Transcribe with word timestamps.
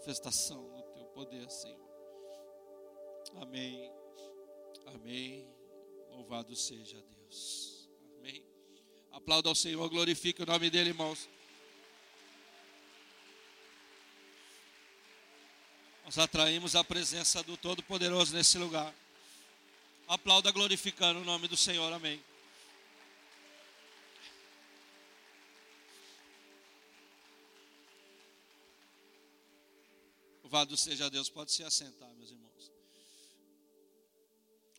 manifestação 0.00 0.62
do 0.74 0.82
teu 0.94 1.04
poder, 1.06 1.50
Senhor. 1.50 1.78
Amém. 3.36 3.92
Amém. 4.86 5.46
Louvado 6.08 6.56
seja 6.56 7.02
Deus. 7.02 7.88
Amém. 8.18 8.42
Aplauda 9.12 9.50
ao 9.50 9.54
Senhor, 9.54 9.86
glorifique 9.90 10.42
o 10.42 10.46
nome 10.46 10.70
dele, 10.70 10.90
irmãos. 10.90 11.28
Nós 16.04 16.18
atraímos 16.18 16.74
a 16.74 16.82
presença 16.82 17.42
do 17.42 17.56
Todo-Poderoso 17.58 18.34
nesse 18.34 18.56
lugar. 18.56 18.92
Aplauda 20.08 20.50
glorificando 20.50 21.20
o 21.20 21.24
nome 21.24 21.46
do 21.46 21.58
Senhor. 21.58 21.92
Amém. 21.92 22.20
Louvado 30.50 30.76
seja 30.76 31.08
Deus. 31.08 31.30
Pode 31.30 31.52
se 31.52 31.62
assentar, 31.62 32.12
meus 32.16 32.32
irmãos. 32.32 32.72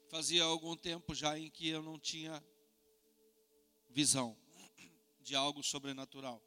Fazia 0.09 0.44
algum 0.44 0.76
tempo 0.76 1.16
já 1.16 1.40
em 1.40 1.50
que 1.50 1.70
eu 1.70 1.82
não 1.82 1.98
tinha 1.98 2.44
visão 3.88 4.38
de 5.22 5.34
algo 5.34 5.63
sobrenatural. 5.63 6.44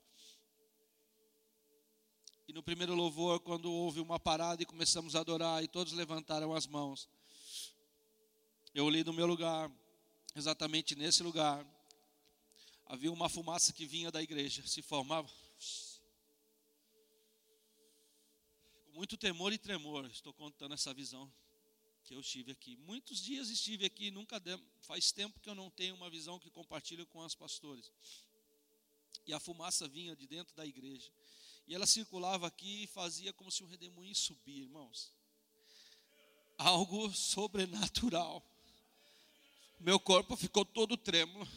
E 2.46 2.52
no 2.52 2.62
primeiro 2.62 2.94
louvor, 2.94 3.40
quando 3.40 3.72
houve 3.72 3.98
uma 3.98 4.20
parada 4.20 4.62
e 4.62 4.66
começamos 4.66 5.16
a 5.16 5.20
adorar, 5.20 5.64
e 5.64 5.68
todos 5.68 5.94
levantaram 5.94 6.52
as 6.52 6.66
mãos, 6.66 7.08
eu 8.74 8.90
li 8.90 9.02
no 9.02 9.14
meu 9.14 9.24
lugar, 9.24 9.72
exatamente 10.36 10.94
nesse 10.94 11.22
lugar, 11.22 11.66
havia 12.84 13.10
uma 13.10 13.30
fumaça 13.30 13.72
que 13.72 13.86
vinha 13.86 14.12
da 14.12 14.22
igreja, 14.22 14.62
se 14.66 14.82
formava. 14.82 15.32
Muito 18.94 19.16
temor 19.16 19.52
e 19.52 19.58
tremor, 19.58 20.06
estou 20.06 20.32
contando 20.32 20.72
essa 20.72 20.94
visão 20.94 21.30
que 22.04 22.14
eu 22.14 22.22
tive 22.22 22.52
aqui. 22.52 22.76
Muitos 22.76 23.20
dias 23.20 23.50
estive 23.50 23.84
aqui, 23.84 24.08
nunca 24.08 24.38
de... 24.38 24.56
faz 24.82 25.10
tempo 25.10 25.40
que 25.40 25.50
eu 25.50 25.54
não 25.54 25.68
tenho 25.68 25.96
uma 25.96 26.08
visão 26.08 26.38
que 26.38 26.48
compartilho 26.48 27.04
com 27.06 27.20
as 27.20 27.34
pastores. 27.34 27.90
E 29.26 29.34
a 29.34 29.40
fumaça 29.40 29.88
vinha 29.88 30.14
de 30.14 30.28
dentro 30.28 30.54
da 30.54 30.64
igreja. 30.64 31.10
E 31.66 31.74
ela 31.74 31.86
circulava 31.86 32.46
aqui 32.46 32.84
e 32.84 32.86
fazia 32.86 33.32
como 33.32 33.50
se 33.50 33.64
um 33.64 33.66
redemoinho 33.66 34.14
subia, 34.14 34.62
irmãos. 34.62 35.12
Algo 36.56 37.10
sobrenatural. 37.12 38.46
Meu 39.80 39.98
corpo 39.98 40.36
ficou 40.36 40.64
todo 40.64 40.96
trêmulo. 40.96 41.48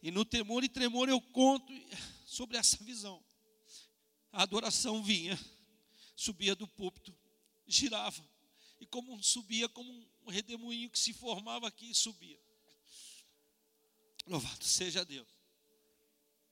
E 0.00 0.12
no 0.12 0.24
temor 0.24 0.62
e 0.62 0.68
tremor 0.68 1.08
eu 1.08 1.20
conto 1.20 1.72
sobre 2.24 2.56
essa 2.56 2.76
visão. 2.84 3.20
A 4.30 4.42
adoração 4.42 5.02
vinha, 5.02 5.36
subia 6.16 6.56
do 6.56 6.66
púlpito, 6.66 7.14
girava 7.66 8.26
e 8.80 8.86
como 8.86 9.22
subia 9.22 9.68
como 9.68 9.92
um 10.24 10.30
redemoinho 10.30 10.90
que 10.90 10.98
se 10.98 11.12
formava 11.12 11.68
aqui 11.68 11.90
e 11.90 11.94
subia. 11.94 12.40
Louvado 14.26 14.64
seja 14.64 15.04
Deus. 15.04 15.28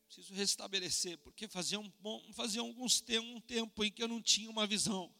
Preciso 0.07 0.35
restabelecer, 0.35 1.19
porque 1.19 1.49
fazia, 1.49 1.81
um 1.81 1.91
bom, 2.01 2.23
fazia 2.35 2.61
alguns 2.61 3.01
tempos, 3.01 3.29
um 3.31 3.41
tempo 3.41 3.85
em 3.85 3.91
que 3.91 4.03
eu 4.03 4.07
não 4.07 4.23
tinha 4.23 4.49
uma 4.49 4.67
visão 4.67 5.13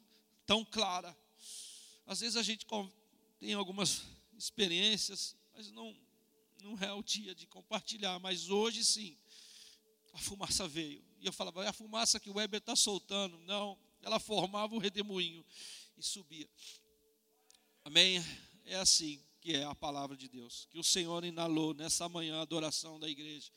tão 0.47 0.65
clara. 0.65 1.17
Às 2.07 2.21
vezes 2.21 2.37
a 2.37 2.43
gente 2.43 2.65
tem 3.41 3.55
algumas 3.55 4.03
experiências, 4.39 5.37
mas 5.53 5.71
não, 5.73 5.97
não 6.63 6.79
é 6.79 6.93
o 6.93 7.03
dia 7.03 7.35
de 7.35 7.47
compartilhar. 7.47 8.21
Mas 8.21 8.49
hoje 8.51 8.85
sim, 8.85 9.19
a 10.13 10.19
fumaça 10.19 10.69
veio. 10.69 11.05
E 11.19 11.27
eu 11.27 11.33
falava, 11.33 11.65
é 11.65 11.69
a 11.69 11.73
fumaça 11.73 12.21
que 12.21 12.31
o 12.31 12.35
Weber 12.35 12.59
está 12.59 12.77
soltando. 12.77 13.37
Não, 13.39 13.77
ela 14.05 14.21
formava 14.21 14.75
o 14.75 14.79
redemoinho 14.79 15.45
e 15.97 16.03
subia. 16.03 16.49
Amém? 17.83 18.23
É 18.67 18.77
assim 18.77 19.19
que 19.41 19.55
é 19.55 19.65
a 19.65 19.75
palavra 19.75 20.17
de 20.17 20.29
Deus. 20.29 20.69
Que 20.71 20.79
o 20.79 20.85
Senhor 20.85 21.25
inalou 21.25 21.73
nessa 21.73 22.09
manhã 22.09 22.39
a 22.39 22.43
adoração 22.43 23.01
da 23.01 23.09
igreja 23.09 23.51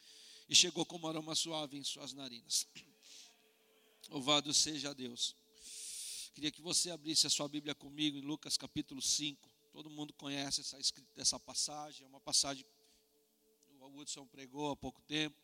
e 0.47 0.55
chegou 0.55 0.85
como 0.85 1.07
aroma 1.07 1.35
suave 1.35 1.77
em 1.77 1.83
suas 1.83 2.13
narinas. 2.13 2.65
Louvado 4.09 4.53
seja 4.53 4.93
Deus. 4.93 5.35
Queria 6.33 6.51
que 6.51 6.61
você 6.61 6.91
abrisse 6.91 7.27
a 7.27 7.29
sua 7.29 7.49
Bíblia 7.49 7.75
comigo 7.75 8.17
em 8.17 8.21
Lucas 8.21 8.57
capítulo 8.57 9.01
5. 9.01 9.49
Todo 9.73 9.89
mundo 9.89 10.13
conhece 10.13 10.61
essa, 10.61 10.77
essa 11.17 11.39
passagem, 11.39 12.05
é 12.05 12.07
uma 12.07 12.21
passagem 12.21 12.65
que 13.65 13.73
o 13.73 13.89
Woodson 13.89 14.25
pregou 14.25 14.71
há 14.71 14.77
pouco 14.77 15.01
tempo. 15.01 15.37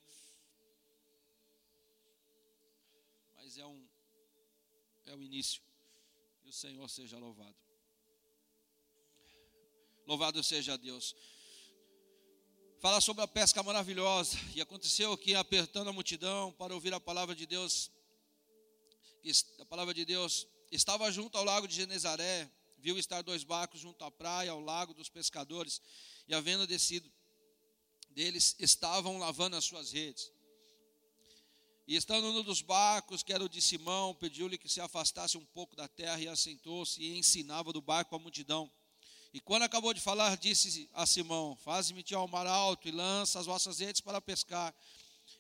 Mas 3.36 3.58
é 3.58 3.66
um 3.66 3.93
é 5.06 5.16
o 5.16 5.22
início. 5.22 5.62
Que 6.42 6.50
o 6.50 6.54
Senhor 6.54 6.90
seja 6.90 7.18
louvado. 7.18 7.56
Louvado 10.06 10.44
seja 10.44 10.78
Deus. 10.78 11.16
Fala 12.82 13.00
sobre 13.00 13.24
a 13.24 13.28
pesca 13.28 13.64
maravilhosa. 13.64 14.38
E 14.54 14.60
aconteceu 14.60 15.18
que, 15.18 15.36
apertando 15.36 15.90
a 15.90 15.94
multidão 15.94 16.52
para 16.52 16.74
ouvir 16.74 16.94
a 16.94 17.00
palavra 17.00 17.34
de 17.34 17.46
Deus, 17.46 17.90
a 19.60 19.66
palavra 19.66 19.94
de 19.94 20.04
Deus 20.04 20.46
estava 20.70 21.10
junto 21.10 21.38
ao 21.38 21.46
lago 21.46 21.68
de 21.68 21.76
Genezaré, 21.76 22.52
viu 22.78 22.98
estar 22.98 23.22
dois 23.22 23.46
barcos 23.46 23.80
junto 23.80 24.04
à 24.04 24.12
praia, 24.12 24.52
ao 24.52 24.60
lago 24.60 24.94
dos 24.94 25.08
pescadores, 25.08 25.82
e 26.28 26.34
havendo 26.34 26.68
descido 26.68 27.10
deles, 28.10 28.56
estavam 28.60 29.18
lavando 29.18 29.56
as 29.56 29.64
suas 29.64 29.94
redes. 29.94 30.33
E 31.86 31.96
estando 31.96 32.32
num 32.32 32.44
dos 32.44 32.62
barcos, 32.62 33.24
que 33.24 33.34
era 33.34 33.44
o 33.44 33.50
de 33.50 33.62
Simão, 33.62 34.16
pediu-lhe 34.16 34.58
que 34.58 34.70
se 34.70 34.80
afastasse 34.80 35.38
um 35.38 35.46
pouco 35.46 35.76
da 35.76 35.88
terra 35.88 36.20
e 36.22 36.28
assentou-se 36.28 37.02
e 37.02 37.18
ensinava 37.18 37.74
do 37.74 37.82
barco 37.82 38.16
a 38.16 38.20
multidão. 38.20 38.72
E 39.34 39.40
quando 39.40 39.64
acabou 39.64 39.94
de 39.94 40.00
falar, 40.00 40.38
disse 40.38 40.90
a 40.94 41.06
Simão: 41.06 41.58
Faze-me 41.58 42.06
ao 42.14 42.28
mar 42.28 42.48
alto 42.48 42.88
e 42.88 42.92
lança 42.92 43.40
as 43.40 43.46
vossas 43.46 43.80
redes 43.80 44.00
para 44.00 44.22
pescar. 44.22 44.74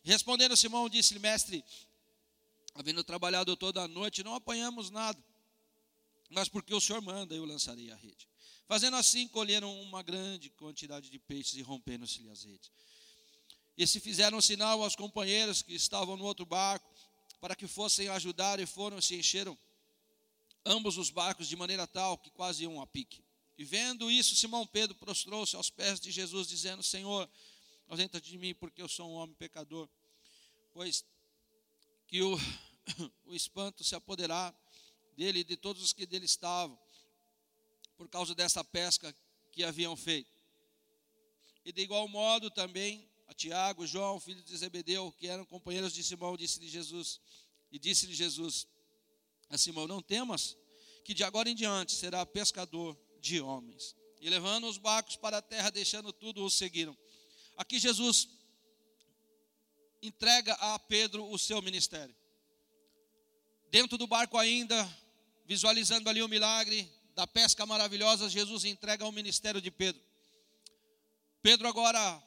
Respondendo 0.03 0.57
Simão, 0.57 0.89
disse-lhe: 0.89 1.19
Mestre, 1.19 1.63
havendo 2.75 3.03
trabalhado 3.03 3.55
toda 3.55 3.81
a 3.83 3.87
noite, 3.87 4.23
não 4.23 4.35
apanhamos 4.35 4.89
nada, 4.89 5.23
mas 6.29 6.49
porque 6.49 6.73
o 6.73 6.81
Senhor 6.81 7.01
manda, 7.01 7.35
eu 7.35 7.45
lançarei 7.45 7.89
a 7.91 7.95
rede. 7.95 8.27
Fazendo 8.67 8.97
assim, 8.97 9.27
colheram 9.27 9.79
uma 9.81 10.01
grande 10.01 10.49
quantidade 10.49 11.09
de 11.09 11.19
peixes 11.19 11.55
e 11.55 11.61
rompendo-se-lhe 11.61 12.29
as 12.29 12.43
redes. 12.43 12.71
E 13.77 13.87
se 13.87 13.99
fizeram 13.99 14.37
um 14.37 14.41
sinal 14.41 14.83
aos 14.83 14.95
companheiros 14.95 15.61
que 15.61 15.73
estavam 15.73 16.15
no 16.15 16.25
outro 16.25 16.45
barco, 16.45 16.87
para 17.41 17.55
que 17.55 17.67
fossem 17.67 18.07
ajudar, 18.09 18.59
e 18.59 18.65
foram 18.65 19.01
se 19.01 19.15
encheram 19.15 19.57
ambos 20.65 20.97
os 20.97 21.09
barcos 21.09 21.47
de 21.47 21.55
maneira 21.55 21.85
tal 21.85 22.17
que 22.17 22.29
quase 22.29 22.63
iam 22.63 22.81
a 22.81 22.87
pique. 22.87 23.23
E 23.57 23.63
vendo 23.63 24.09
isso, 24.09 24.35
Simão 24.35 24.65
Pedro 24.65 24.95
prostrou-se 24.95 25.55
aos 25.55 25.69
pés 25.69 25.99
de 25.99 26.11
Jesus, 26.11 26.47
dizendo: 26.47 26.81
Senhor, 26.81 27.29
ausenta 27.87 28.19
de 28.19 28.37
mim, 28.37 28.53
porque 28.53 28.81
eu 28.81 28.87
sou 28.87 29.09
um 29.09 29.13
homem 29.13 29.35
pecador. 29.35 29.89
Pois 30.71 31.05
que 32.07 32.21
o, 32.21 32.37
o 33.25 33.35
espanto 33.35 33.83
se 33.83 33.95
apoderar 33.95 34.55
dele 35.15 35.39
e 35.39 35.43
de 35.43 35.57
todos 35.57 35.83
os 35.83 35.93
que 35.93 36.05
dele 36.05 36.25
estavam, 36.25 36.77
por 37.97 38.07
causa 38.07 38.33
dessa 38.33 38.63
pesca 38.63 39.15
que 39.51 39.63
haviam 39.63 39.95
feito. 39.95 40.31
E 41.65 41.71
de 41.71 41.81
igual 41.81 42.07
modo 42.07 42.49
também 42.49 43.07
Tiago, 43.33 43.85
João, 43.85 44.19
filho 44.19 44.41
de 44.43 44.55
Zebedeu, 44.55 45.11
que 45.17 45.27
eram 45.27 45.45
companheiros 45.45 45.93
de 45.93 46.03
Simão, 46.03 46.37
disse-lhe 46.37 46.67
Jesus, 46.67 47.19
e 47.71 47.79
disse-lhe 47.79 48.13
Jesus 48.13 48.67
a 49.49 49.57
Simão: 49.57 49.87
Não 49.87 50.01
temas, 50.01 50.57
que 51.03 51.13
de 51.13 51.23
agora 51.23 51.49
em 51.49 51.55
diante 51.55 51.93
será 51.93 52.25
pescador 52.25 52.97
de 53.19 53.41
homens. 53.41 53.95
E 54.21 54.29
levando 54.29 54.67
os 54.67 54.77
barcos 54.77 55.15
para 55.15 55.37
a 55.37 55.41
terra, 55.41 55.69
deixando 55.69 56.13
tudo, 56.13 56.45
os 56.45 56.53
seguiram. 56.53 56.97
Aqui 57.57 57.79
Jesus 57.79 58.29
entrega 60.01 60.53
a 60.53 60.79
Pedro 60.79 61.29
o 61.29 61.37
seu 61.37 61.61
ministério. 61.61 62.15
Dentro 63.69 63.97
do 63.97 64.07
barco 64.07 64.37
ainda, 64.37 64.87
visualizando 65.45 66.09
ali 66.09 66.21
o 66.21 66.27
milagre 66.27 66.89
da 67.15 67.27
pesca 67.27 67.65
maravilhosa, 67.65 68.29
Jesus 68.29 68.65
entrega 68.65 69.05
o 69.05 69.11
ministério 69.11 69.61
de 69.61 69.71
Pedro. 69.71 70.01
Pedro 71.41 71.67
agora, 71.67 72.21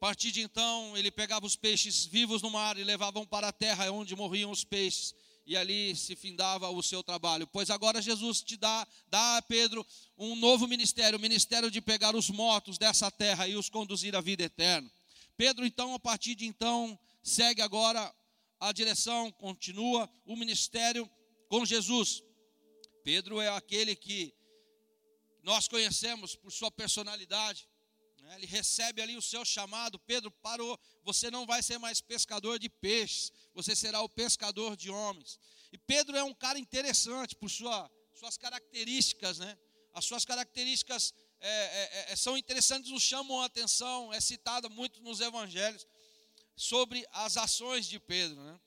a 0.00 0.06
partir 0.06 0.32
de 0.32 0.40
então, 0.40 0.96
ele 0.96 1.10
pegava 1.10 1.44
os 1.44 1.56
peixes 1.56 2.06
vivos 2.06 2.40
no 2.40 2.48
mar 2.48 2.78
e 2.78 2.82
levavam 2.82 3.26
para 3.26 3.48
a 3.48 3.52
terra 3.52 3.90
onde 3.90 4.16
morriam 4.16 4.50
os 4.50 4.64
peixes 4.64 5.14
e 5.46 5.54
ali 5.54 5.94
se 5.94 6.16
findava 6.16 6.70
o 6.70 6.82
seu 6.82 7.02
trabalho. 7.02 7.46
Pois 7.46 7.68
agora 7.68 8.00
Jesus 8.00 8.40
te 8.40 8.56
dá, 8.56 8.88
dá 9.08 9.36
a 9.36 9.42
Pedro 9.42 9.86
um 10.16 10.34
novo 10.36 10.66
ministério, 10.66 11.18
o 11.18 11.20
ministério 11.20 11.70
de 11.70 11.82
pegar 11.82 12.16
os 12.16 12.30
mortos 12.30 12.78
dessa 12.78 13.10
terra 13.10 13.46
e 13.46 13.56
os 13.56 13.68
conduzir 13.68 14.16
à 14.16 14.22
vida 14.22 14.42
eterna. 14.42 14.90
Pedro, 15.36 15.66
então, 15.66 15.92
a 15.92 15.98
partir 15.98 16.34
de 16.34 16.46
então, 16.46 16.98
segue 17.22 17.60
agora 17.60 18.10
a 18.58 18.72
direção, 18.72 19.30
continua 19.32 20.10
o 20.24 20.34
ministério 20.34 21.06
com 21.46 21.62
Jesus. 21.66 22.22
Pedro 23.04 23.38
é 23.38 23.50
aquele 23.50 23.94
que 23.94 24.32
nós 25.42 25.68
conhecemos 25.68 26.34
por 26.34 26.50
sua 26.50 26.70
personalidade? 26.70 27.69
Ele 28.36 28.46
recebe 28.46 29.02
ali 29.02 29.16
o 29.16 29.22
seu 29.22 29.44
chamado. 29.44 29.98
Pedro 29.98 30.30
parou. 30.30 30.78
Você 31.04 31.30
não 31.30 31.46
vai 31.46 31.62
ser 31.62 31.78
mais 31.78 32.00
pescador 32.00 32.58
de 32.58 32.68
peixes, 32.68 33.32
você 33.54 33.74
será 33.74 34.00
o 34.02 34.08
pescador 34.08 34.76
de 34.76 34.90
homens. 34.90 35.38
E 35.72 35.78
Pedro 35.78 36.16
é 36.16 36.24
um 36.24 36.34
cara 36.34 36.58
interessante 36.58 37.34
por 37.34 37.48
sua, 37.48 37.90
suas 38.14 38.36
características, 38.36 39.38
né? 39.38 39.56
As 39.92 40.04
suas 40.04 40.24
características 40.24 41.14
é, 41.40 41.48
é, 41.48 42.12
é, 42.12 42.16
são 42.16 42.36
interessantes, 42.36 42.90
nos 42.90 43.02
chamam 43.02 43.40
a 43.40 43.46
atenção, 43.46 44.12
é 44.12 44.20
citada 44.20 44.68
muito 44.68 45.00
nos 45.00 45.20
evangelhos 45.20 45.86
sobre 46.54 47.06
as 47.12 47.36
ações 47.36 47.86
de 47.86 47.98
Pedro, 47.98 48.42
né? 48.42 48.60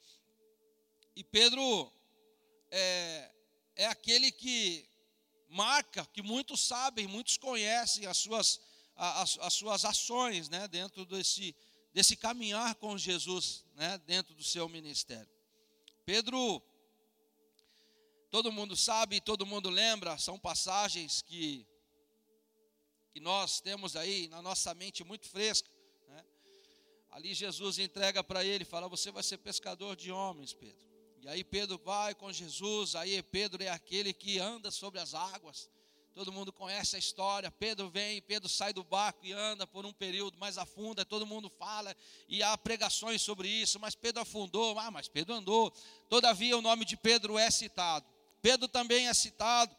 E 1.16 1.24
Pedro 1.24 1.92
é, 2.72 3.32
é 3.76 3.86
aquele 3.86 4.32
que 4.32 4.90
marca, 5.48 6.04
que 6.08 6.24
muitos 6.24 6.62
sabem, 6.62 7.08
muitos 7.08 7.38
conhecem 7.38 8.08
as 8.08 8.18
suas, 8.18 8.60
as, 8.96 9.38
as 9.40 9.54
suas 9.54 9.86
ações, 9.86 10.50
né? 10.50 10.68
Dentro 10.68 11.06
desse, 11.06 11.56
desse 11.94 12.16
caminhar 12.16 12.76
com 12.76 12.98
Jesus, 12.98 13.66
né? 13.76 13.98
Dentro 14.06 14.34
do 14.34 14.44
seu 14.44 14.68
ministério. 14.70 15.30
Pedro 16.06 16.62
Todo 18.34 18.52
mundo 18.52 18.76
sabe, 18.76 19.22
todo 19.22 19.46
mundo 19.46 19.70
lembra, 19.70 20.18
são 20.18 20.40
passagens 20.40 21.22
que, 21.22 21.68
que 23.12 23.20
nós 23.20 23.62
temos 23.62 23.96
aí 23.96 24.28
na 24.28 24.42
nossa 24.42 24.74
mente 24.74 25.04
muito 25.04 25.28
fresca. 25.28 25.70
Né? 26.08 26.26
Ali 27.12 27.36
Jesus 27.36 27.78
entrega 27.78 28.24
para 28.24 28.44
ele, 28.44 28.66
fala: 28.66 28.90
Você 28.90 29.12
vai 29.12 29.22
ser 29.22 29.38
pescador 29.38 29.96
de 29.96 30.12
homens, 30.12 30.52
Pedro. 30.52 30.84
E 31.22 31.28
aí 31.28 31.44
Pedro 31.44 31.78
vai 31.78 32.16
com 32.16 32.34
Jesus, 32.34 32.96
aí 32.96 33.22
Pedro 33.22 33.62
é 33.62 33.70
aquele 33.70 34.12
que 34.12 34.40
anda 34.40 34.72
sobre 34.72 35.00
as 35.00 35.14
águas. 35.14 35.70
Todo 36.14 36.32
mundo 36.32 36.54
conhece 36.54 36.96
a 36.96 37.00
história. 37.00 37.50
Pedro 37.50 37.90
vem, 37.90 38.22
Pedro 38.22 38.48
sai 38.48 38.72
do 38.72 38.84
barco 38.84 39.26
e 39.26 39.34
anda 39.34 39.66
por 39.66 39.84
um 39.84 39.92
período 39.92 40.38
mais 40.38 40.60
afunda. 40.60 41.04
Todo 41.04 41.26
mundo 41.26 41.50
fala 41.50 41.96
e 42.30 42.44
há 42.44 42.56
pregações 42.56 43.22
sobre 43.22 43.48
isso. 43.48 43.80
Mas 43.80 43.96
Pedro 43.96 44.22
afundou. 44.22 44.78
Ah, 44.78 44.92
mas 44.92 45.08
Pedro 45.08 45.34
andou. 45.34 45.74
Todavia, 46.10 46.56
o 46.56 46.62
nome 46.62 46.86
de 46.86 46.96
Pedro 46.96 47.38
é 47.38 47.50
citado. 47.50 48.06
Pedro 48.44 48.68
também 48.68 49.08
é 49.08 49.14
citado. 49.14 49.76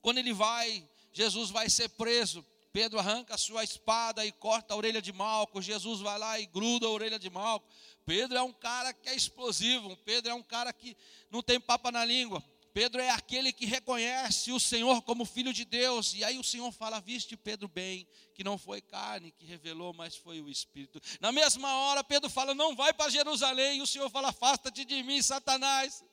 Quando 0.00 0.18
ele 0.18 0.32
vai, 0.32 0.88
Jesus 1.12 1.50
vai 1.50 1.68
ser 1.68 1.88
preso. 1.88 2.46
Pedro 2.72 2.98
arranca 2.98 3.34
a 3.34 3.38
sua 3.38 3.64
espada 3.64 4.24
e 4.24 4.30
corta 4.30 4.74
a 4.74 4.76
orelha 4.76 5.02
de 5.02 5.12
Malco. 5.12 5.60
Jesus 5.60 6.00
vai 6.00 6.18
lá 6.18 6.38
e 6.38 6.46
gruda 6.46 6.86
a 6.86 6.90
orelha 6.90 7.18
de 7.18 7.30
Malco. 7.30 7.66
Pedro 8.04 8.38
é 8.38 8.42
um 8.42 8.52
cara 8.52 8.92
que 8.92 9.08
é 9.08 9.14
explosivo. 9.16 9.96
Pedro 10.04 10.30
é 10.30 10.34
um 10.34 10.42
cara 10.42 10.72
que 10.72 10.96
não 11.32 11.42
tem 11.42 11.58
papa 11.58 11.90
na 11.90 12.04
língua. 12.04 12.44
Pedro 12.76 13.00
é 13.00 13.08
aquele 13.08 13.54
que 13.54 13.64
reconhece 13.64 14.52
o 14.52 14.60
Senhor 14.60 15.00
como 15.00 15.24
filho 15.24 15.50
de 15.50 15.64
Deus. 15.64 16.12
E 16.12 16.22
aí 16.22 16.38
o 16.38 16.44
Senhor 16.44 16.70
fala: 16.70 17.00
Viste 17.00 17.34
Pedro 17.34 17.68
bem, 17.68 18.06
que 18.34 18.44
não 18.44 18.58
foi 18.58 18.82
carne 18.82 19.30
que 19.30 19.46
revelou, 19.46 19.94
mas 19.94 20.14
foi 20.14 20.42
o 20.42 20.50
Espírito. 20.50 21.00
Na 21.18 21.32
mesma 21.32 21.74
hora, 21.74 22.04
Pedro 22.04 22.28
fala: 22.28 22.54
Não 22.54 22.76
vai 22.76 22.92
para 22.92 23.08
Jerusalém. 23.08 23.78
E 23.78 23.80
o 23.80 23.86
Senhor 23.86 24.10
fala: 24.10 24.28
Afasta-te 24.28 24.84
de 24.84 25.02
mim, 25.02 25.22
Satanás. 25.22 26.04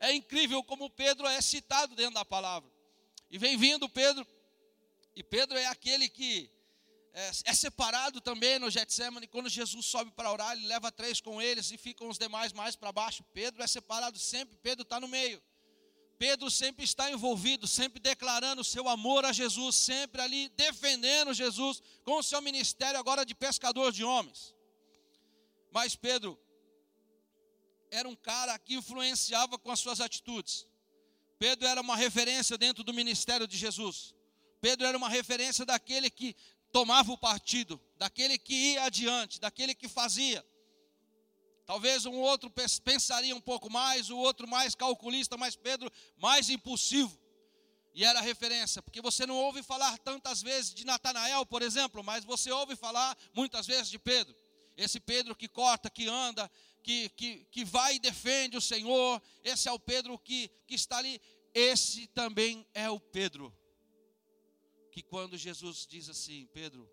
É 0.00 0.12
incrível 0.12 0.64
como 0.64 0.90
Pedro 0.90 1.28
é 1.28 1.40
citado 1.40 1.94
dentro 1.94 2.14
da 2.14 2.24
palavra. 2.24 2.68
E 3.30 3.38
vem 3.38 3.56
vindo 3.56 3.88
Pedro, 3.88 4.26
e 5.14 5.22
Pedro 5.22 5.56
é 5.56 5.66
aquele 5.66 6.08
que 6.08 6.50
é, 7.14 7.30
é 7.44 7.54
separado 7.54 8.20
também 8.20 8.58
no 8.58 8.68
Getsemane. 8.68 9.28
Quando 9.28 9.48
Jesus 9.48 9.86
sobe 9.86 10.10
para 10.10 10.32
orar, 10.32 10.56
ele 10.56 10.66
leva 10.66 10.90
três 10.90 11.20
com 11.20 11.40
eles 11.40 11.70
e 11.70 11.78
ficam 11.78 12.08
os 12.08 12.18
demais 12.18 12.52
mais 12.52 12.74
para 12.74 12.90
baixo. 12.90 13.22
Pedro 13.32 13.62
é 13.62 13.66
separado 13.68 14.18
sempre, 14.18 14.56
Pedro 14.56 14.82
está 14.82 14.98
no 14.98 15.06
meio. 15.06 15.40
Pedro 16.20 16.50
sempre 16.50 16.84
está 16.84 17.10
envolvido, 17.10 17.66
sempre 17.66 17.98
declarando 17.98 18.62
seu 18.62 18.86
amor 18.90 19.24
a 19.24 19.32
Jesus, 19.32 19.74
sempre 19.74 20.20
ali 20.20 20.50
defendendo 20.50 21.32
Jesus 21.32 21.82
com 22.04 22.18
o 22.18 22.22
seu 22.22 22.42
ministério 22.42 23.00
agora 23.00 23.24
de 23.24 23.34
pescador 23.34 23.90
de 23.90 24.04
homens. 24.04 24.54
Mas 25.72 25.96
Pedro 25.96 26.38
era 27.90 28.06
um 28.06 28.14
cara 28.14 28.58
que 28.58 28.74
influenciava 28.74 29.58
com 29.58 29.70
as 29.70 29.80
suas 29.80 29.98
atitudes. 29.98 30.66
Pedro 31.38 31.66
era 31.66 31.80
uma 31.80 31.96
referência 31.96 32.58
dentro 32.58 32.84
do 32.84 32.92
ministério 32.92 33.48
de 33.48 33.56
Jesus. 33.56 34.14
Pedro 34.60 34.86
era 34.86 34.98
uma 34.98 35.08
referência 35.08 35.64
daquele 35.64 36.10
que 36.10 36.36
tomava 36.70 37.10
o 37.10 37.16
partido, 37.16 37.80
daquele 37.96 38.36
que 38.36 38.52
ia 38.52 38.84
adiante, 38.84 39.40
daquele 39.40 39.74
que 39.74 39.88
fazia. 39.88 40.46
Talvez 41.70 42.04
um 42.04 42.18
outro 42.18 42.52
pensaria 42.82 43.32
um 43.32 43.40
pouco 43.40 43.70
mais, 43.70 44.10
o 44.10 44.16
outro 44.16 44.48
mais 44.48 44.74
calculista, 44.74 45.36
mas 45.36 45.54
Pedro 45.54 45.88
mais 46.16 46.50
impulsivo. 46.50 47.16
E 47.94 48.04
era 48.04 48.20
referência, 48.20 48.82
porque 48.82 49.00
você 49.00 49.24
não 49.24 49.36
ouve 49.36 49.62
falar 49.62 49.96
tantas 49.98 50.42
vezes 50.42 50.74
de 50.74 50.84
Natanael, 50.84 51.46
por 51.46 51.62
exemplo, 51.62 52.02
mas 52.02 52.24
você 52.24 52.50
ouve 52.50 52.74
falar 52.74 53.16
muitas 53.32 53.68
vezes 53.68 53.88
de 53.88 54.00
Pedro. 54.00 54.34
Esse 54.76 54.98
Pedro 54.98 55.36
que 55.36 55.46
corta, 55.46 55.88
que 55.88 56.08
anda, 56.08 56.50
que, 56.82 57.08
que, 57.10 57.46
que 57.52 57.64
vai 57.64 57.94
e 57.94 58.00
defende 58.00 58.56
o 58.56 58.60
Senhor. 58.60 59.22
Esse 59.44 59.68
é 59.68 59.72
o 59.72 59.78
Pedro 59.78 60.18
que, 60.18 60.50
que 60.66 60.74
está 60.74 60.98
ali. 60.98 61.22
Esse 61.54 62.08
também 62.08 62.66
é 62.74 62.90
o 62.90 62.98
Pedro. 62.98 63.56
Que 64.90 65.04
quando 65.04 65.38
Jesus 65.38 65.86
diz 65.88 66.08
assim: 66.08 66.48
Pedro, 66.52 66.90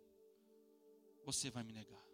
você 1.25 1.49
vai 1.49 1.63
me 1.63 1.73
negar. 1.73 2.06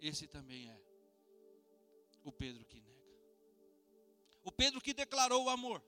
Esse 0.00 0.26
também 0.26 0.70
é 0.70 0.80
o 2.24 2.32
Pedro 2.32 2.64
que 2.64 2.80
nega. 2.80 2.90
O 4.42 4.52
Pedro 4.52 4.80
que 4.80 4.94
declarou 4.94 5.44
o 5.44 5.50
amor. 5.50 5.82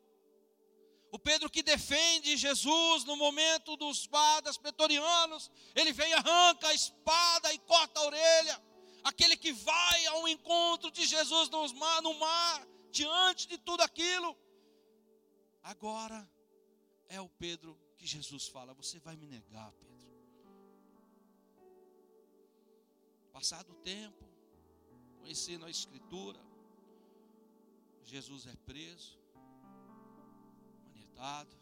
O 1.10 1.18
Pedro 1.18 1.50
que 1.50 1.62
defende 1.62 2.36
Jesus 2.36 3.04
no 3.04 3.16
momento 3.16 3.76
dos 3.76 4.06
guardas 4.06 4.56
pretorianos, 4.56 5.50
ele 5.74 5.92
vem, 5.92 6.12
arranca 6.14 6.68
a 6.68 6.74
espada 6.74 7.52
e 7.52 7.58
corta 7.58 8.00
a 8.00 8.04
orelha. 8.04 8.62
Aquele 9.04 9.36
que 9.36 9.52
vai 9.52 10.06
ao 10.06 10.26
encontro 10.26 10.90
de 10.90 11.04
Jesus 11.04 11.50
no 11.50 11.74
mar, 11.74 12.00
no 12.02 12.14
mar 12.14 12.66
diante 12.90 13.46
de 13.46 13.58
tudo 13.58 13.82
aquilo. 13.82 14.36
Agora 15.62 16.28
é 17.08 17.20
o 17.20 17.28
Pedro 17.28 17.78
que 17.98 18.06
Jesus 18.06 18.48
fala: 18.48 18.72
Você 18.74 18.98
vai 18.98 19.16
me 19.16 19.26
negar, 19.26 19.70
Pedro. 19.72 19.91
Passado 23.32 23.72
o 23.72 23.76
tempo, 23.76 24.24
conhecendo 25.18 25.64
a 25.64 25.70
Escritura, 25.70 26.40
Jesus 28.04 28.46
é 28.46 28.54
preso, 28.56 29.18
manietado, 30.84 31.56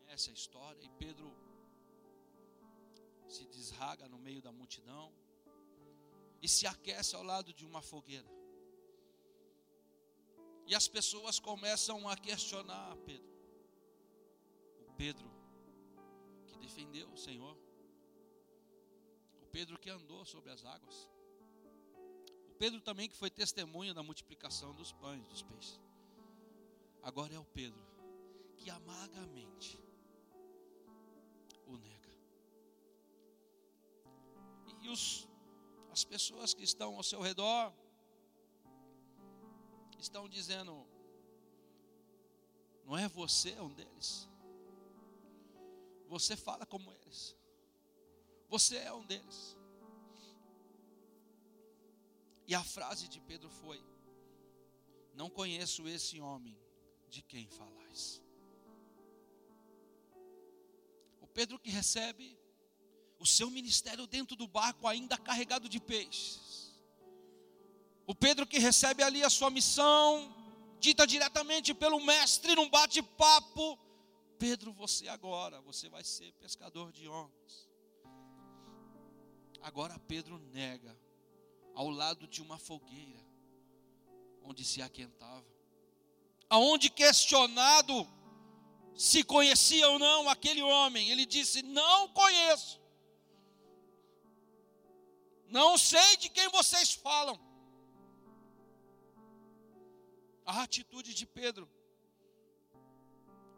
conhece 0.00 0.30
a 0.30 0.32
história, 0.32 0.82
e 0.84 0.88
Pedro 0.90 1.34
se 3.28 3.46
desraga 3.46 4.08
no 4.08 4.18
meio 4.18 4.42
da 4.42 4.52
multidão 4.52 5.12
e 6.42 6.48
se 6.48 6.66
aquece 6.66 7.14
ao 7.14 7.22
lado 7.22 7.52
de 7.52 7.64
uma 7.64 7.82
fogueira. 7.82 8.28
E 10.66 10.74
as 10.74 10.86
pessoas 10.86 11.38
começam 11.38 12.08
a 12.08 12.16
questionar 12.16 12.96
Pedro. 12.98 13.32
O 14.86 14.92
Pedro 14.92 15.30
que 16.46 16.58
defendeu 16.58 17.10
o 17.10 17.16
Senhor. 17.16 17.56
Pedro 19.48 19.78
que 19.78 19.90
andou 19.90 20.24
sobre 20.24 20.50
as 20.50 20.64
águas. 20.64 21.10
O 22.48 22.54
Pedro 22.58 22.80
também 22.80 23.08
que 23.08 23.16
foi 23.16 23.30
testemunha 23.30 23.94
da 23.94 24.02
multiplicação 24.02 24.74
dos 24.74 24.92
pães, 24.92 25.26
dos 25.28 25.42
peixes. 25.42 25.80
Agora 27.02 27.34
é 27.34 27.38
o 27.38 27.44
Pedro 27.44 27.86
que 28.56 28.70
amargamente 28.70 29.78
o 31.66 31.76
nega. 31.76 32.08
E 34.82 34.88
os, 34.88 35.28
as 35.90 36.04
pessoas 36.04 36.54
que 36.54 36.64
estão 36.64 36.96
ao 36.96 37.02
seu 37.02 37.20
redor 37.20 37.72
estão 39.98 40.28
dizendo: 40.28 40.86
não 42.84 42.96
é 42.96 43.08
você 43.08 43.52
um 43.60 43.72
deles. 43.72 44.28
Você 46.08 46.36
fala 46.36 46.64
como 46.64 46.90
eles. 46.92 47.36
Você 48.48 48.76
é 48.76 48.92
um 48.92 49.04
deles. 49.04 49.56
E 52.46 52.54
a 52.54 52.64
frase 52.64 53.08
de 53.08 53.20
Pedro 53.20 53.50
foi: 53.50 53.82
Não 55.14 55.28
conheço 55.28 55.86
esse 55.86 56.20
homem 56.20 56.56
de 57.08 57.22
quem 57.22 57.46
falais. 57.48 58.22
O 61.20 61.26
Pedro 61.26 61.58
que 61.58 61.70
recebe 61.70 62.38
o 63.18 63.26
seu 63.26 63.50
ministério 63.50 64.06
dentro 64.06 64.34
do 64.36 64.46
barco, 64.46 64.86
ainda 64.86 65.18
carregado 65.18 65.68
de 65.68 65.80
peixes. 65.80 66.72
O 68.06 68.14
Pedro 68.14 68.46
que 68.46 68.58
recebe 68.58 69.02
ali 69.02 69.22
a 69.22 69.28
sua 69.28 69.50
missão, 69.50 70.34
dita 70.80 71.06
diretamente 71.06 71.74
pelo 71.74 72.00
mestre 72.00 72.54
num 72.54 72.70
bate-papo. 72.70 73.78
Pedro, 74.38 74.72
você 74.72 75.08
agora, 75.08 75.60
você 75.60 75.88
vai 75.88 76.04
ser 76.04 76.32
pescador 76.34 76.92
de 76.92 77.08
homens. 77.08 77.67
Agora 79.62 79.98
Pedro 80.00 80.38
nega 80.38 80.96
ao 81.74 81.88
lado 81.90 82.26
de 82.26 82.40
uma 82.42 82.58
fogueira 82.58 83.24
onde 84.42 84.64
se 84.64 84.80
aquentava. 84.80 85.46
Aonde 86.48 86.88
questionado 86.90 88.08
se 88.96 89.22
conhecia 89.22 89.88
ou 89.90 89.98
não 89.98 90.28
aquele 90.28 90.62
homem, 90.62 91.10
ele 91.10 91.26
disse: 91.26 91.62
"Não 91.62 92.08
conheço. 92.08 92.80
Não 95.46 95.76
sei 95.78 96.16
de 96.16 96.28
quem 96.28 96.48
vocês 96.48 96.92
falam." 96.92 97.38
A 100.46 100.62
atitude 100.62 101.12
de 101.12 101.26
Pedro 101.26 101.68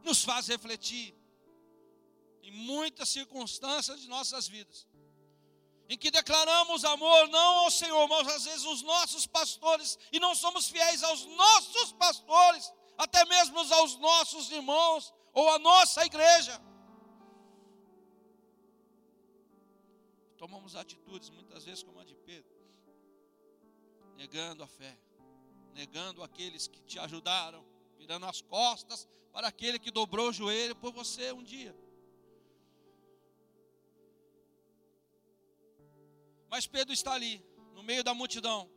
nos 0.02 0.24
faz 0.24 0.48
refletir 0.48 1.14
em 2.42 2.50
muitas 2.50 3.08
circunstâncias 3.08 4.00
de 4.00 4.08
nossas 4.08 4.48
vidas, 4.48 4.86
em 5.90 5.98
que 5.98 6.08
declaramos 6.08 6.84
amor 6.84 7.28
não 7.28 7.64
ao 7.64 7.70
Senhor, 7.70 8.06
mas 8.06 8.28
às 8.28 8.44
vezes 8.44 8.64
os 8.64 8.80
nossos 8.80 9.26
pastores, 9.26 9.98
e 10.12 10.20
não 10.20 10.36
somos 10.36 10.68
fiéis 10.68 11.02
aos 11.02 11.26
nossos 11.26 11.92
pastores, 11.94 12.72
até 12.96 13.24
mesmo 13.24 13.58
aos 13.58 13.96
nossos 13.96 14.52
irmãos 14.52 15.12
ou 15.32 15.50
à 15.50 15.58
nossa 15.58 16.06
igreja. 16.06 16.62
Tomamos 20.38 20.76
atitudes 20.76 21.28
muitas 21.28 21.64
vezes 21.64 21.82
como 21.82 21.98
a 21.98 22.04
de 22.04 22.14
Pedro, 22.14 22.54
negando 24.14 24.62
a 24.62 24.68
fé, 24.68 24.96
negando 25.74 26.22
aqueles 26.22 26.68
que 26.68 26.80
te 26.82 27.00
ajudaram, 27.00 27.66
virando 27.98 28.26
as 28.26 28.40
costas 28.40 29.08
para 29.32 29.48
aquele 29.48 29.76
que 29.76 29.90
dobrou 29.90 30.28
o 30.28 30.32
joelho 30.32 30.76
por 30.76 30.92
você 30.92 31.32
um 31.32 31.42
dia. 31.42 31.76
Mas 36.50 36.66
Pedro 36.66 36.92
está 36.92 37.12
ali, 37.12 37.42
no 37.74 37.82
meio 37.82 38.02
da 38.02 38.12
multidão. 38.12 38.68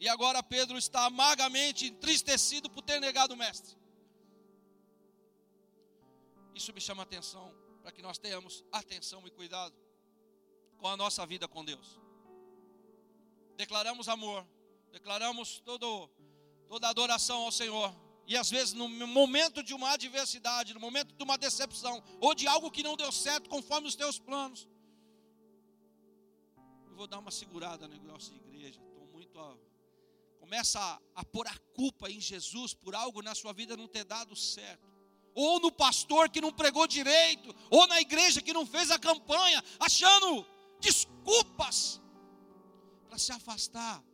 E 0.00 0.08
agora 0.08 0.42
Pedro 0.42 0.76
está 0.76 1.04
amargamente 1.04 1.86
entristecido 1.86 2.68
por 2.68 2.82
ter 2.82 3.00
negado 3.00 3.34
o 3.34 3.36
Mestre. 3.36 3.76
Isso 6.54 6.72
me 6.72 6.80
chama 6.80 7.04
atenção, 7.04 7.54
para 7.82 7.92
que 7.92 8.02
nós 8.02 8.18
tenhamos 8.18 8.64
atenção 8.72 9.24
e 9.26 9.30
cuidado 9.30 9.74
com 10.78 10.88
a 10.88 10.96
nossa 10.96 11.24
vida 11.24 11.46
com 11.46 11.64
Deus. 11.64 12.00
Declaramos 13.56 14.08
amor, 14.08 14.44
declaramos 14.90 15.60
todo, 15.60 16.10
toda 16.66 16.88
adoração 16.88 17.42
ao 17.42 17.52
Senhor, 17.52 17.94
e 18.26 18.36
às 18.36 18.50
vezes 18.50 18.72
no 18.72 18.88
momento 18.88 19.62
de 19.62 19.74
uma 19.74 19.92
adversidade, 19.92 20.74
no 20.74 20.80
momento 20.80 21.14
de 21.14 21.22
uma 21.22 21.38
decepção, 21.38 22.02
ou 22.20 22.34
de 22.34 22.48
algo 22.48 22.70
que 22.70 22.82
não 22.82 22.96
deu 22.96 23.12
certo 23.12 23.48
conforme 23.48 23.86
os 23.86 23.94
teus 23.94 24.18
planos, 24.18 24.66
vou 27.00 27.06
dar 27.06 27.18
uma 27.18 27.30
segurada 27.30 27.88
no 27.88 27.94
negócio 27.94 28.30
de 28.30 28.38
igreja. 28.40 28.78
Estou 28.78 29.06
muito. 29.06 29.40
A... 29.40 29.56
Começa 30.38 30.78
a, 30.78 31.00
a 31.14 31.24
pôr 31.24 31.46
a 31.46 31.58
culpa 31.74 32.10
em 32.10 32.20
Jesus 32.20 32.74
por 32.74 32.94
algo 32.94 33.22
na 33.22 33.34
sua 33.34 33.54
vida 33.54 33.74
não 33.74 33.88
ter 33.88 34.04
dado 34.04 34.36
certo. 34.36 34.86
Ou 35.34 35.58
no 35.60 35.72
pastor 35.72 36.28
que 36.28 36.42
não 36.42 36.52
pregou 36.52 36.86
direito, 36.86 37.54
ou 37.70 37.86
na 37.86 38.02
igreja 38.02 38.42
que 38.42 38.52
não 38.52 38.66
fez 38.66 38.90
a 38.90 38.98
campanha, 38.98 39.64
achando 39.78 40.44
desculpas 40.78 42.02
para 43.08 43.16
se 43.16 43.32
afastar. 43.32 44.04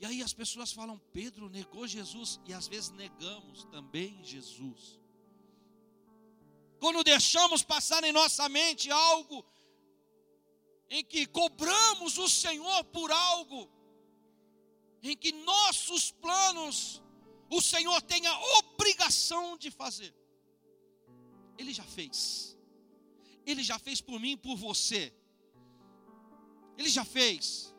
E 0.00 0.06
aí 0.06 0.22
as 0.22 0.32
pessoas 0.32 0.72
falam: 0.72 0.98
Pedro 1.12 1.50
negou 1.50 1.86
Jesus, 1.86 2.40
e 2.46 2.54
às 2.54 2.66
vezes 2.66 2.88
negamos 2.88 3.64
também 3.64 4.24
Jesus. 4.24 4.98
Quando 6.80 7.04
deixamos 7.04 7.62
passar 7.62 8.02
em 8.02 8.12
nossa 8.12 8.48
mente 8.48 8.90
algo 8.90 9.44
em 10.90 11.04
que 11.04 11.26
cobramos 11.26 12.18
o 12.18 12.28
Senhor 12.28 12.84
por 12.84 13.10
algo, 13.10 13.70
em 15.02 15.16
que 15.16 15.32
nossos 15.32 16.10
planos 16.10 17.02
o 17.50 17.60
Senhor 17.60 18.00
tem 18.02 18.26
a 18.26 18.40
obrigação 18.58 19.56
de 19.56 19.70
fazer. 19.70 20.14
Ele 21.58 21.72
já 21.72 21.84
fez. 21.84 22.56
Ele 23.46 23.62
já 23.62 23.78
fez 23.78 24.00
por 24.00 24.18
mim 24.18 24.32
e 24.32 24.36
por 24.36 24.56
você. 24.56 25.12
Ele 26.76 26.88
já 26.88 27.04
fez. 27.04 27.74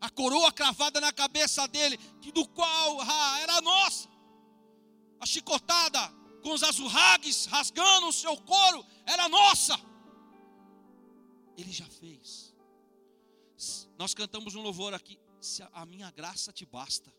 A 0.00 0.08
coroa 0.10 0.52
cravada 0.52 1.00
na 1.00 1.12
cabeça 1.12 1.66
dele, 1.68 1.96
do 2.32 2.46
qual 2.48 3.00
ah, 3.00 3.40
era 3.40 3.60
nossa. 3.60 4.08
A 5.20 5.26
chicotada 5.26 6.00
com 6.42 6.52
os 6.52 6.62
azurragues 6.62 7.46
rasgando 7.46 8.08
o 8.08 8.12
seu 8.12 8.36
couro 8.36 8.84
era 9.06 9.28
nossa 9.28 9.91
ele 11.56 11.72
já 11.72 11.86
fez. 11.86 12.54
Nós 13.98 14.14
cantamos 14.14 14.54
um 14.54 14.62
louvor 14.62 14.94
aqui. 14.94 15.18
Se 15.40 15.62
a 15.72 15.84
minha 15.86 16.10
graça 16.10 16.52
te 16.52 16.64
basta. 16.64 17.12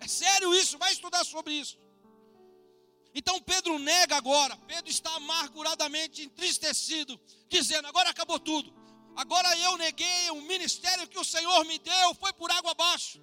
É 0.00 0.06
sério 0.06 0.54
isso, 0.54 0.78
vai 0.78 0.92
estudar 0.92 1.24
sobre 1.24 1.52
isso. 1.52 1.78
Então 3.14 3.40
Pedro 3.40 3.78
nega 3.78 4.16
agora. 4.16 4.56
Pedro 4.68 4.90
está 4.90 5.10
amarguradamente 5.14 6.22
entristecido, 6.22 7.18
dizendo: 7.48 7.88
agora 7.88 8.10
acabou 8.10 8.38
tudo. 8.38 8.72
Agora 9.16 9.56
eu 9.58 9.76
neguei 9.78 10.30
o 10.30 10.42
ministério 10.42 11.08
que 11.08 11.18
o 11.18 11.24
Senhor 11.24 11.64
me 11.64 11.78
deu, 11.78 12.14
foi 12.16 12.32
por 12.34 12.50
água 12.50 12.72
abaixo. 12.72 13.20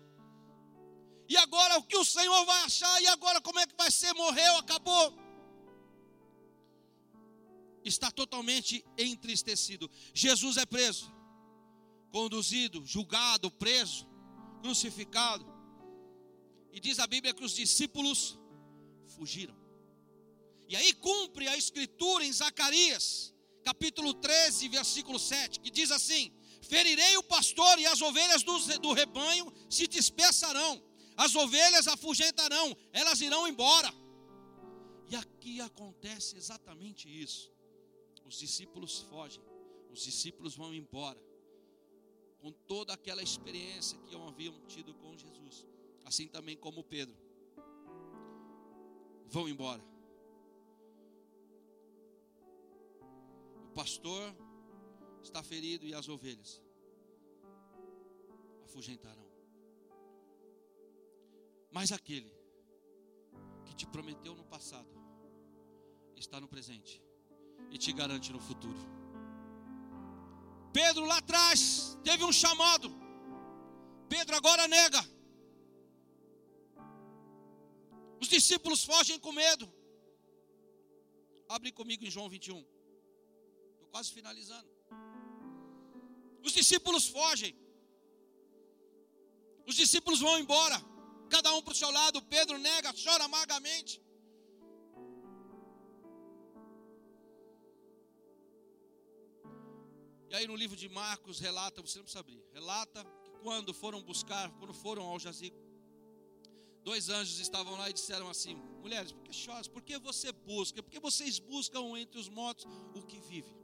E 1.30 1.38
agora 1.38 1.78
o 1.78 1.84
que 1.84 1.96
o 1.96 2.04
Senhor 2.04 2.46
vai 2.46 2.64
achar? 2.64 3.02
E 3.02 3.08
agora 3.08 3.40
como 3.40 3.60
é 3.60 3.68
que 3.68 3.76
vai 3.76 3.92
ser? 3.92 4.14
Morreu, 4.14 4.58
acabou 4.58 5.23
está 7.84 8.12
totalmente 8.12 8.84
entristecido. 8.98 9.90
Jesus 10.14 10.58
é 10.58 10.66
preso, 10.66 11.12
conduzido, 12.12 12.86
julgado, 12.86 13.52
preso, 13.52 14.08
crucificado. 14.62 15.46
E 16.72 16.80
diz 16.80 17.00
a 17.00 17.08
Bíblia 17.08 17.34
que 17.34 17.44
os 17.44 17.54
discípulos 17.54 18.40
fugiram. 19.16 19.56
E 20.68 20.76
aí 20.76 20.94
cumpre 20.94 21.48
a 21.48 21.58
escritura 21.58 22.26
em 22.26 22.32
Zacarias, 22.32 23.34
capítulo 23.64 24.14
13, 24.14 24.70
versículo 24.70 25.20
7, 25.20 25.60
que 25.60 25.70
diz 25.70 25.92
assim: 25.92 26.32
Ferirei 26.62 27.16
o 27.18 27.24
pastor 27.24 27.78
e 27.78 27.86
as 27.86 28.02
ovelhas 28.02 28.42
do, 28.42 28.80
do 28.80 28.94
rebanho 28.94 29.54
se 29.70 29.86
dispersarão, 29.86 30.82
as 31.16 31.36
ovelhas 31.36 31.88
afugentarão, 31.88 32.76
elas 32.92 33.22
irão 33.22 33.48
embora. 33.48 33.94
E 35.10 35.16
aqui 35.16 35.62
acontece 35.62 36.36
exatamente 36.38 37.08
isso. 37.08 37.53
Os 38.26 38.36
discípulos 38.36 39.02
fogem, 39.02 39.44
os 39.92 40.04
discípulos 40.04 40.56
vão 40.56 40.74
embora, 40.74 41.22
com 42.40 42.52
toda 42.52 42.94
aquela 42.94 43.22
experiência 43.22 43.98
que 44.00 44.16
haviam 44.16 44.60
tido 44.68 44.94
com 44.96 45.16
Jesus, 45.16 45.66
assim 46.04 46.28
também 46.28 46.58
como 46.58 46.84
Pedro, 46.84 47.16
vão 49.28 49.48
embora. 49.48 49.84
O 53.66 53.74
pastor 53.74 54.36
está 55.22 55.42
ferido 55.42 55.86
e 55.86 55.94
as 55.94 56.08
ovelhas 56.10 56.62
afugentarão. 58.64 59.26
Mas 61.72 61.92
aquele 61.92 62.32
que 63.66 63.76
te 63.76 63.88
prometeu 63.88 64.36
no 64.36 64.44
passado 64.44 64.90
está 66.16 66.40
no 66.40 66.48
presente 66.48 67.02
e 67.72 67.78
te 67.78 67.92
garante 67.92 68.32
no 68.32 68.40
futuro. 68.40 68.80
Pedro 70.74 71.06
lá 71.06 71.18
atrás 71.18 71.98
teve 72.04 72.24
um 72.24 72.32
chamado. 72.32 72.92
Pedro 74.10 74.36
agora 74.36 74.68
nega. 74.68 75.04
Os 78.22 78.28
discípulos 78.28 78.84
fogem 78.84 79.20
com 79.20 79.32
medo. 79.32 79.72
Abre 81.50 81.72
comigo 81.72 82.06
em 82.06 82.12
João 82.12 82.30
21. 82.30 82.60
Estou 83.74 83.88
quase 83.90 84.12
finalizando. 84.12 84.70
Os 86.44 86.52
discípulos 86.52 87.08
fogem. 87.08 87.56
Os 89.66 89.76
discípulos 89.76 90.20
vão 90.20 90.40
embora. 90.40 90.78
Cada 91.30 91.54
um 91.54 91.62
para 91.62 91.74
o 91.74 91.76
seu 91.76 91.92
lado. 91.92 92.22
Pedro 92.24 92.58
nega, 92.58 92.94
chora 93.04 93.24
amargamente. 93.26 94.03
E 100.34 100.36
aí 100.36 100.48
no 100.48 100.56
livro 100.56 100.76
de 100.76 100.90
Marcos 100.90 101.40
relata, 101.40 101.80
você 101.80 102.00
não 102.00 102.06
precisa 102.06 102.22
abrir, 102.22 102.44
relata 102.52 103.06
que 103.24 103.30
quando 103.44 103.72
foram 103.72 104.02
buscar, 104.02 104.50
quando 104.54 104.74
foram 104.74 105.04
ao 105.04 105.20
jazigo, 105.20 105.56
dois 106.84 107.08
anjos 107.08 107.38
estavam 107.38 107.78
lá 107.78 107.88
e 107.88 107.94
disseram 107.94 108.28
assim: 108.28 108.56
Mulheres, 108.82 109.12
por 109.12 109.22
que 109.22 109.32
choras? 109.32 109.68
Por 109.68 109.84
que 109.84 109.96
você 110.00 110.32
busca? 110.32 110.82
Por 110.82 110.90
que 110.90 111.00
vocês 111.00 111.38
buscam 111.38 111.82
entre 112.00 112.20
os 112.20 112.30
mortos 112.30 112.66
o 112.96 113.04
que 113.04 113.20
vive? 113.20 113.56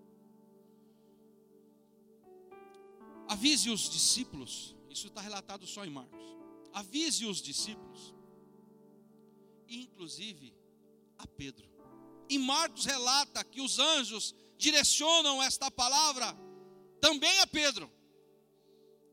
Avise 3.28 3.72
os 3.72 3.90
discípulos, 3.90 4.76
isso 4.92 5.08
está 5.08 5.22
relatado 5.22 5.66
só 5.66 5.84
em 5.84 5.90
Marcos. 5.90 6.38
Avise 6.72 7.26
os 7.26 7.42
discípulos, 7.42 8.14
inclusive 9.68 10.54
a 11.18 11.26
Pedro. 11.26 11.68
Em 12.30 12.38
Marcos 12.38 12.86
relata 12.86 13.44
que 13.44 13.60
os 13.60 13.80
anjos 13.80 14.36
direcionam 14.56 15.42
esta 15.42 15.72
palavra 15.72 16.38
também 17.00 17.40
a 17.40 17.48
Pedro. 17.48 17.92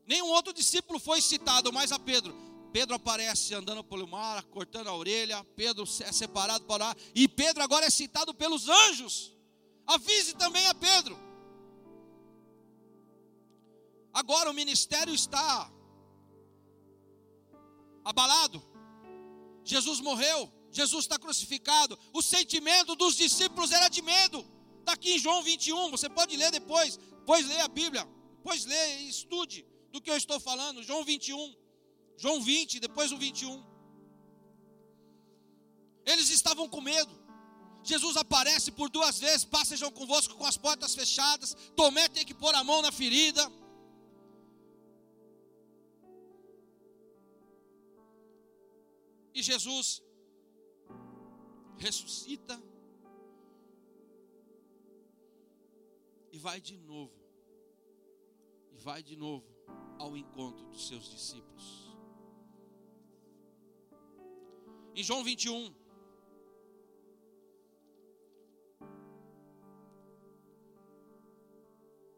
Nenhum 0.05 0.27
outro 0.27 0.53
discípulo 0.53 0.99
foi 0.99 1.21
citado, 1.21 1.71
mas 1.73 1.91
a 1.91 1.99
Pedro. 1.99 2.35
Pedro 2.71 2.95
aparece 2.95 3.53
andando 3.53 3.83
pelo 3.83 4.07
mar, 4.07 4.43
cortando 4.45 4.87
a 4.87 4.95
orelha. 4.95 5.43
Pedro 5.55 5.83
é 6.01 6.11
separado 6.11 6.65
para 6.65 6.85
lá. 6.85 6.95
E 7.13 7.27
Pedro 7.27 7.63
agora 7.63 7.85
é 7.85 7.89
citado 7.89 8.33
pelos 8.33 8.69
anjos. 8.69 9.35
Avise 9.85 10.33
também 10.35 10.65
a 10.67 10.73
Pedro. 10.73 11.17
Agora 14.13 14.49
o 14.49 14.53
ministério 14.53 15.13
está 15.13 15.71
abalado. 18.03 18.63
Jesus 19.63 19.99
morreu, 19.99 20.51
Jesus 20.71 21.03
está 21.03 21.19
crucificado. 21.19 21.99
O 22.13 22.21
sentimento 22.21 22.95
dos 22.95 23.15
discípulos 23.15 23.71
era 23.71 23.89
de 23.89 24.01
medo. 24.01 24.45
Está 24.79 24.93
aqui 24.93 25.13
em 25.13 25.19
João 25.19 25.43
21, 25.43 25.91
você 25.91 26.07
pode 26.09 26.35
ler 26.37 26.49
depois, 26.49 26.97
depois 27.27 27.45
lê 27.45 27.59
a 27.59 27.67
Bíblia, 27.67 28.07
depois 28.37 28.63
lê 28.63 28.99
e 28.99 29.09
estude 29.09 29.65
do 29.91 29.99
que 29.99 30.09
eu 30.09 30.15
estou 30.15 30.39
falando. 30.39 30.81
João 30.81 31.03
21, 31.03 31.55
João 32.15 32.41
20, 32.41 32.79
depois 32.79 33.11
o 33.11 33.17
21. 33.17 33.61
Eles 36.05 36.29
estavam 36.29 36.69
com 36.69 36.79
medo. 36.79 37.13
Jesus 37.83 38.15
aparece 38.15 38.71
por 38.71 38.89
duas 38.89 39.19
vezes, 39.19 39.43
passejam 39.43 39.91
convosco 39.91 40.35
com 40.35 40.45
as 40.45 40.55
portas 40.55 40.95
fechadas. 40.95 41.53
Tomé 41.75 42.07
tem 42.07 42.25
que 42.25 42.33
pôr 42.33 42.55
a 42.55 42.63
mão 42.63 42.81
na 42.81 42.93
ferida. 42.93 43.43
E 49.33 49.43
Jesus 49.43 50.01
ressuscita 51.77 52.57
e 56.37 56.39
vai 56.39 56.61
de 56.61 56.77
novo, 56.77 57.19
e 58.71 58.77
vai 58.77 59.01
de 59.01 59.15
novo 59.15 59.47
ao 59.97 60.15
encontro 60.15 60.63
dos 60.67 60.87
seus 60.87 61.09
discípulos. 61.09 61.65
Em 64.93 65.01
João 65.01 65.23
21, 65.23 65.75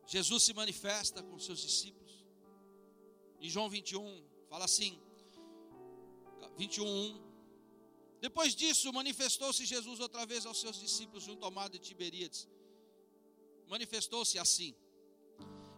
Jesus 0.06 0.44
se 0.44 0.54
manifesta 0.54 1.24
com 1.24 1.40
seus 1.40 1.62
discípulos. 1.62 2.26
Em 3.40 3.50
João 3.50 3.70
21, 3.70 4.22
fala 4.50 4.66
assim: 4.66 5.02
21, 6.58 6.86
1. 6.86 7.30
Depois 8.20 8.54
disso, 8.54 8.92
manifestou-se 8.92 9.66
Jesus 9.66 10.02
outra 10.02 10.26
vez 10.26 10.46
aos 10.46 10.60
seus 10.60 10.78
discípulos 10.78 11.24
junto 11.24 11.46
ao 11.46 11.52
mar 11.52 11.70
de 11.70 11.80
Tiberíades. 11.80 12.50
Manifestou-se 13.70 14.38
assim. 14.40 14.76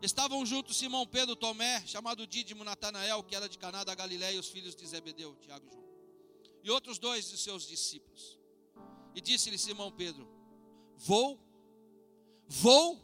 Estavam 0.01 0.43
juntos 0.45 0.77
Simão 0.77 1.05
Pedro, 1.05 1.35
Tomé, 1.35 1.85
chamado 1.85 2.25
Dídimo, 2.25 2.63
Natanael, 2.63 3.21
que 3.23 3.35
era 3.35 3.47
de 3.47 3.57
Caná 3.57 3.83
da 3.83 3.93
Galiléia, 3.93 4.35
e 4.35 4.39
os 4.39 4.47
filhos 4.47 4.75
de 4.75 4.87
Zebedeu, 4.87 5.35
Tiago 5.35 5.67
e 5.67 5.71
João. 5.71 5.85
E 6.63 6.71
outros 6.71 6.97
dois 6.97 7.29
de 7.29 7.37
seus 7.37 7.67
discípulos. 7.67 8.39
E 9.13 9.21
disse-lhe 9.21 9.57
Simão 9.57 9.91
Pedro: 9.91 10.27
Vou, 10.97 11.39
vou, 12.47 12.99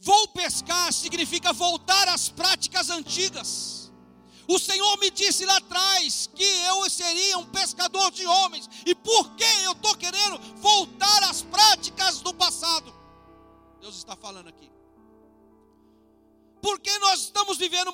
vou 0.00 0.28
pescar 0.28 0.92
significa 0.92 1.52
voltar 1.52 2.08
às 2.08 2.28
práticas 2.28 2.90
antigas 2.90 3.86
o 4.48 4.58
Senhor 4.58 4.96
me 4.98 5.10
disse 5.10 5.44
lá 5.44 5.56
atrás 5.56 6.30
que 6.32 6.44
eu 6.44 6.88
seria 6.88 7.36
um 7.38 7.46
pescador 7.46 8.10
de 8.12 8.24
homens. 8.26 8.68
E 8.86 8.94
por 8.94 9.34
que 9.34 9.44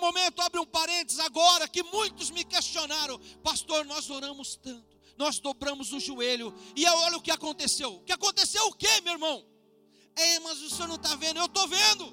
momento, 0.03 0.43
abre 0.43 0.61
um 0.61 0.67
parênteses 0.67 1.21
agora, 1.21 1.69
que 1.69 1.83
muitos 1.85 2.31
me 2.31 2.45
questionaram, 2.45 3.19
pastor, 3.43 3.85
nós 3.85 4.11
oramos 4.11 4.57
tanto, 4.57 4.99
nós 5.17 5.39
dobramos 5.39 5.93
o 5.93 6.01
joelho, 6.01 6.53
e 6.75 6.85
olha 6.87 7.17
o 7.17 7.23
que 7.23 7.31
aconteceu. 7.31 7.95
O 7.95 8.01
que 8.01 8.13
aconteceu 8.13 8.65
o 8.67 8.75
que, 8.75 9.01
meu 9.03 9.15
irmão? 9.15 9.47
É, 10.17 10.41
mas 10.41 10.61
o 10.61 10.69
senhor 10.69 10.89
não 10.89 10.97
está 10.97 11.15
vendo, 11.15 11.39
eu 11.39 11.47
estou 11.47 11.67
vendo. 11.69 12.13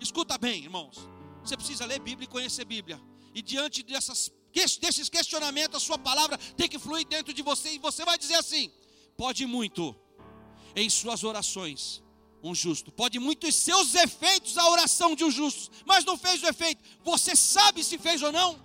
Escuta 0.00 0.36
bem, 0.36 0.64
irmãos. 0.64 0.98
Você 1.42 1.56
precisa 1.56 1.86
ler 1.86 2.00
Bíblia 2.00 2.24
e 2.24 2.28
conhecer 2.28 2.64
Bíblia. 2.64 3.00
E 3.34 3.40
diante 3.40 3.82
dessas, 3.82 4.30
desses 4.52 5.08
questionamentos, 5.08 5.76
a 5.76 5.80
sua 5.80 5.98
palavra 5.98 6.36
tem 6.56 6.68
que 6.68 6.78
fluir 6.78 7.06
dentro 7.06 7.32
de 7.32 7.42
você. 7.42 7.72
E 7.72 7.78
você 7.78 8.04
vai 8.04 8.18
dizer 8.18 8.34
assim: 8.34 8.70
pode 9.16 9.46
muito 9.46 9.96
em 10.76 10.90
suas 10.90 11.24
orações 11.24 12.01
um 12.42 12.54
justo, 12.54 12.90
pode 12.90 13.18
muito 13.18 13.46
em 13.46 13.52
seus 13.52 13.94
efeitos 13.94 14.58
a 14.58 14.68
oração 14.68 15.14
de 15.14 15.24
um 15.24 15.30
justo, 15.30 15.70
mas 15.86 16.04
não 16.04 16.16
fez 16.16 16.42
o 16.42 16.46
efeito. 16.46 16.82
Você 17.04 17.36
sabe 17.36 17.84
se 17.84 17.96
fez 17.98 18.20
ou 18.22 18.32
não? 18.32 18.60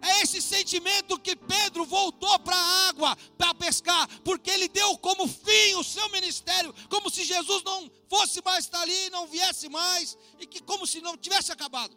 É 0.00 0.22
esse 0.22 0.42
sentimento 0.42 1.18
que 1.18 1.36
Pedro 1.36 1.84
voltou 1.84 2.36
para 2.40 2.56
a 2.56 2.88
água 2.88 3.16
para 3.38 3.54
pescar, 3.54 4.08
porque 4.22 4.50
ele 4.50 4.68
deu 4.68 4.98
como 4.98 5.28
fim 5.28 5.74
o 5.76 5.84
seu 5.84 6.08
ministério, 6.10 6.74
como 6.88 7.08
se 7.08 7.24
Jesus 7.24 7.62
não 7.62 7.88
fosse 8.08 8.42
mais 8.44 8.64
estar 8.64 8.82
ali, 8.82 9.10
não 9.10 9.28
viesse 9.28 9.68
mais, 9.68 10.18
e 10.40 10.46
que 10.46 10.60
como 10.60 10.86
se 10.88 11.00
não 11.00 11.16
tivesse 11.16 11.52
acabado. 11.52 11.96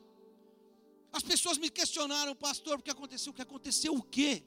As 1.11 1.23
pessoas 1.23 1.57
me 1.57 1.69
questionaram, 1.69 2.35
pastor, 2.35 2.77
o 2.77 2.81
que 2.81 2.91
aconteceu? 2.91 3.31
O 3.31 3.35
que 3.35 3.41
aconteceu 3.41 3.95
o 3.95 4.03
quê? 4.03 4.43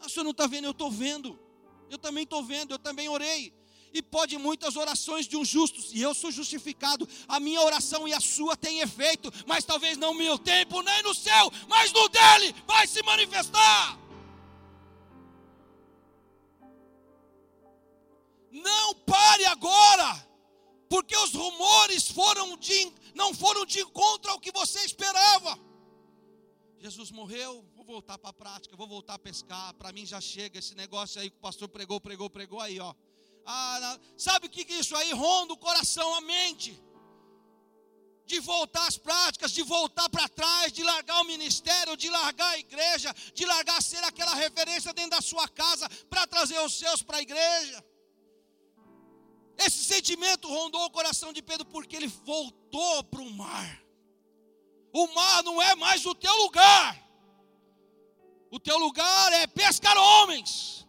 Ah, 0.00 0.06
o 0.06 0.08
senhor 0.08 0.24
não 0.24 0.30
está 0.30 0.46
vendo, 0.46 0.64
eu 0.64 0.70
estou 0.70 0.90
vendo. 0.90 1.38
Eu 1.90 1.98
também 1.98 2.24
estou 2.24 2.42
vendo, 2.42 2.72
eu 2.72 2.78
também 2.78 3.08
orei. 3.08 3.52
E 3.94 4.02
pode 4.02 4.36
muitas 4.36 4.76
orações 4.76 5.26
de 5.26 5.36
um 5.36 5.44
justo, 5.44 5.80
e 5.92 6.02
eu 6.02 6.12
sou 6.12 6.30
justificado. 6.30 7.08
A 7.26 7.38
minha 7.38 7.62
oração 7.62 8.06
e 8.08 8.12
a 8.12 8.20
sua 8.20 8.56
têm 8.56 8.80
efeito, 8.80 9.32
mas 9.46 9.64
talvez 9.64 9.96
não 9.96 10.08
no 10.08 10.14
meu 10.14 10.38
tempo, 10.38 10.82
nem 10.82 11.02
no 11.02 11.14
céu, 11.14 11.50
mas 11.68 11.92
no 11.92 12.08
dele 12.08 12.54
vai 12.66 12.86
se 12.86 13.02
manifestar. 13.02 13.98
Não 18.50 18.94
pare 18.94 19.44
agora, 19.44 20.26
porque 20.88 21.16
os 21.16 21.32
rumores 21.34 22.10
foram 22.10 22.56
de, 22.56 22.92
não 23.14 23.34
foram 23.34 23.66
de 23.66 23.80
encontro 23.80 24.30
ao 24.30 24.40
que 24.40 24.50
você 24.50 24.80
esperava. 24.80 25.58
Jesus 26.78 27.10
morreu, 27.10 27.64
vou 27.74 27.84
voltar 27.84 28.16
para 28.18 28.30
a 28.30 28.32
prática, 28.32 28.76
vou 28.76 28.86
voltar 28.86 29.14
a 29.14 29.18
pescar. 29.18 29.74
Para 29.74 29.92
mim 29.92 30.06
já 30.06 30.20
chega 30.20 30.58
esse 30.58 30.74
negócio 30.74 31.20
aí 31.20 31.28
que 31.28 31.36
o 31.36 31.40
pastor 31.40 31.68
pregou, 31.68 32.00
pregou, 32.00 32.30
pregou 32.30 32.60
aí, 32.60 32.80
ó. 32.80 32.94
Ah, 33.50 33.98
sabe 34.14 34.46
o 34.46 34.50
que 34.50 34.70
isso 34.74 34.94
aí 34.94 35.10
ronda 35.10 35.54
o 35.54 35.56
coração, 35.56 36.14
a 36.16 36.20
mente? 36.20 36.70
De 38.26 38.40
voltar 38.40 38.86
às 38.86 38.98
práticas, 38.98 39.52
de 39.52 39.62
voltar 39.62 40.06
para 40.10 40.28
trás, 40.28 40.70
de 40.70 40.82
largar 40.82 41.22
o 41.22 41.24
ministério, 41.24 41.96
de 41.96 42.10
largar 42.10 42.50
a 42.50 42.58
igreja, 42.58 43.10
de 43.32 43.46
largar 43.46 43.82
ser 43.82 44.04
aquela 44.04 44.34
referência 44.34 44.92
dentro 44.92 45.12
da 45.12 45.22
sua 45.22 45.48
casa 45.48 45.88
para 46.10 46.26
trazer 46.26 46.60
os 46.60 46.74
seus 46.78 47.02
para 47.02 47.16
a 47.16 47.22
igreja. 47.22 47.82
Esse 49.56 49.82
sentimento 49.82 50.46
rondou 50.46 50.84
o 50.84 50.90
coração 50.90 51.32
de 51.32 51.40
Pedro 51.40 51.64
porque 51.64 51.96
ele 51.96 52.06
voltou 52.06 53.02
para 53.04 53.22
o 53.22 53.30
mar. 53.30 53.82
O 54.92 55.06
mar 55.14 55.42
não 55.42 55.60
é 55.62 55.74
mais 55.74 56.04
o 56.04 56.14
teu 56.14 56.36
lugar. 56.36 57.02
O 58.50 58.60
teu 58.60 58.76
lugar 58.76 59.32
é 59.32 59.46
pescar 59.46 59.96
homens. 59.96 60.86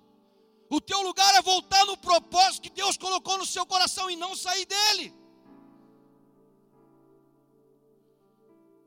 O 0.70 0.80
teu 0.80 1.02
lugar 1.02 1.34
é 1.36 1.42
voltar 1.42 1.84
no 1.86 1.98
propósito 1.98 2.64
que 2.66 2.70
Deus 2.70 2.96
colocou 2.96 3.38
no 3.40 3.46
seu 3.46 3.66
coração 3.66 4.10
e 4.10 4.16
não 4.16 4.36
sair 4.36 4.66
dele. 4.66 5.08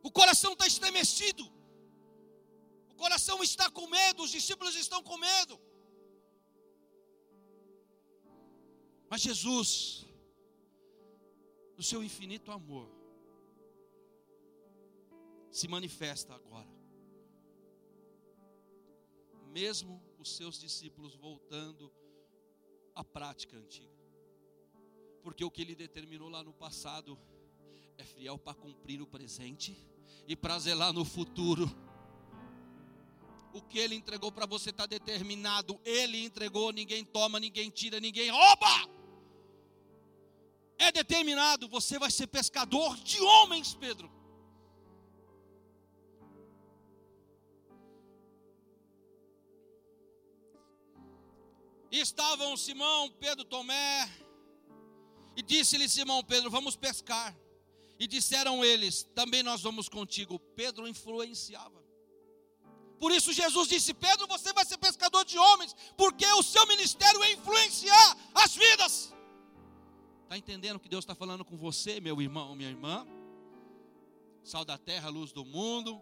O 0.03 0.11
coração 0.11 0.53
está 0.53 0.67
estremecido. 0.67 1.45
O 2.93 2.95
coração 2.95 3.43
está 3.43 3.69
com 3.69 3.87
medo. 3.89 4.23
Os 4.23 4.31
discípulos 4.31 4.77
estão 4.77 5.03
com 5.03 5.17
medo. 5.17 5.61
Mas 9.11 9.21
Jesus, 9.21 10.07
no 11.77 11.83
seu 11.83 12.03
infinito 12.03 12.51
amor, 12.51 12.89
se 15.51 15.67
manifesta 15.69 16.33
agora. 16.35 16.71
Mesmo 19.49 20.01
os 20.23 20.37
seus 20.37 20.59
discípulos 20.59 21.15
voltando 21.17 21.93
à 22.95 23.03
prática 23.03 23.57
antiga. 23.57 23.93
Porque 25.23 25.45
o 25.45 25.51
que 25.51 25.63
ele 25.63 25.75
determinou 25.75 26.29
lá 26.29 26.43
no 26.43 26.53
passado 26.53 27.19
é 27.99 28.05
fiel 28.05 28.39
para 28.39 28.55
cumprir 28.55 29.03
o 29.03 29.07
presente 29.07 29.77
e 30.27 30.37
para 30.37 30.59
zelar 30.59 30.93
no 30.93 31.05
futuro. 31.05 31.71
O 33.53 33.61
que 33.61 33.79
ele 33.79 33.95
entregou 33.95 34.33
para 34.33 34.47
você 34.47 34.71
está 34.71 34.87
determinado. 34.87 35.79
Ele 35.85 36.25
entregou, 36.25 36.73
ninguém 36.73 37.05
toma, 37.05 37.39
ninguém 37.39 37.69
tira, 37.69 38.01
ninguém 38.01 38.31
rouba. 38.31 38.89
É 40.79 40.91
determinado, 40.91 41.69
você 41.69 41.99
vai 41.99 42.11
ser 42.11 42.29
pescador 42.29 42.97
de 42.99 43.21
homens, 43.21 43.75
Pedro. 43.75 44.22
E 51.93 52.01
estavam 52.01 52.57
Simão, 52.57 53.11
Pedro, 53.21 53.45
Tomé. 53.45 54.11
E 55.37 55.43
disse-lhe 55.43 55.87
Simão 55.87 56.25
Pedro: 56.25 56.51
Vamos 56.51 56.75
pescar. 56.75 57.37
E 57.99 58.07
disseram 58.07 58.65
eles: 58.65 59.03
Também 59.15 59.43
nós 59.43 59.61
vamos 59.61 59.91
contigo. 59.91 60.39
Pedro 60.57 60.89
influenciava. 60.89 61.83
Por 62.99 63.13
isso 63.13 63.31
Jesus 63.31 63.69
disse: 63.69 63.93
Pedro, 63.93 64.27
você 64.27 64.55
vai 64.55 64.65
ser 64.65 64.79
pescador 64.79 65.23
de 65.27 65.37
homens, 65.37 65.77
porque 65.95 66.25
o 66.25 66.43
seu 66.43 66.67
ministério 66.67 67.23
é 67.25 67.33
influenciar 67.33 68.17
as 68.35 68.55
vidas. 68.55 69.13
Está 70.23 70.39
entendendo 70.39 70.81
que 70.81 70.89
Deus 70.89 71.05
está 71.05 71.15
falando 71.15 71.45
com 71.45 71.59
você, 71.59 72.01
meu 72.01 72.23
irmão, 72.23 72.55
minha 72.55 72.71
irmã? 72.71 73.07
Sal 74.43 74.65
da 74.65 74.79
terra, 74.79 75.11
luz 75.11 75.31
do 75.31 75.45
mundo. 75.45 76.01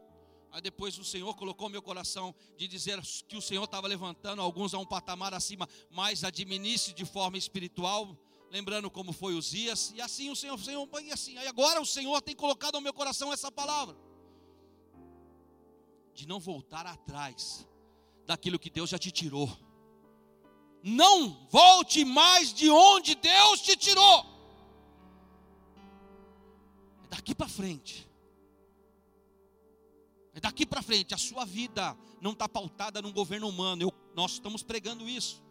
Aí 0.52 0.60
depois 0.60 0.98
o 0.98 1.04
Senhor 1.04 1.34
colocou 1.36 1.68
meu 1.68 1.80
coração 1.80 2.34
de 2.56 2.66
dizer 2.66 3.00
que 3.28 3.36
o 3.36 3.42
Senhor 3.42 3.64
estava 3.64 3.86
levantando 3.86 4.42
alguns 4.42 4.74
a 4.74 4.78
um 4.78 4.86
patamar 4.86 5.32
acima, 5.32 5.68
mais 5.90 6.24
administre 6.24 6.92
de 6.92 7.04
forma 7.04 7.38
espiritual, 7.38 8.18
lembrando 8.50 8.90
como 8.90 9.12
foi 9.12 9.34
os 9.34 9.50
dias. 9.50 9.92
E 9.94 10.00
assim 10.00 10.28
o 10.28 10.34
Senhor, 10.34 10.54
o 10.54 10.58
Senhor, 10.58 10.88
e 11.04 11.12
assim, 11.12 11.38
aí 11.38 11.46
agora 11.46 11.80
o 11.80 11.86
Senhor 11.86 12.20
tem 12.20 12.34
colocado 12.34 12.74
ao 12.74 12.80
meu 12.80 12.92
coração 12.92 13.32
essa 13.32 13.50
palavra 13.50 13.96
de 16.12 16.26
não 16.26 16.40
voltar 16.40 16.84
atrás 16.84 17.66
daquilo 18.26 18.58
que 18.58 18.70
Deus 18.70 18.90
já 18.90 18.98
te 18.98 19.12
tirou. 19.12 19.48
Não 20.82 21.46
volte 21.48 22.04
mais 22.04 22.52
de 22.52 22.68
onde 22.70 23.14
Deus 23.14 23.60
te 23.60 23.76
tirou. 23.76 24.26
É 27.04 27.08
daqui 27.08 27.34
para 27.34 27.48
frente. 27.48 28.09
Daqui 30.34 30.64
para 30.64 30.82
frente. 30.82 31.14
A 31.14 31.18
sua 31.18 31.44
vida 31.44 31.96
não 32.20 32.32
está 32.32 32.48
pautada 32.48 33.02
num 33.02 33.12
governo 33.12 33.48
humano. 33.48 33.82
Eu, 33.82 33.92
nós 34.14 34.32
estamos 34.32 34.62
pregando 34.62 35.08
isso. 35.08 35.42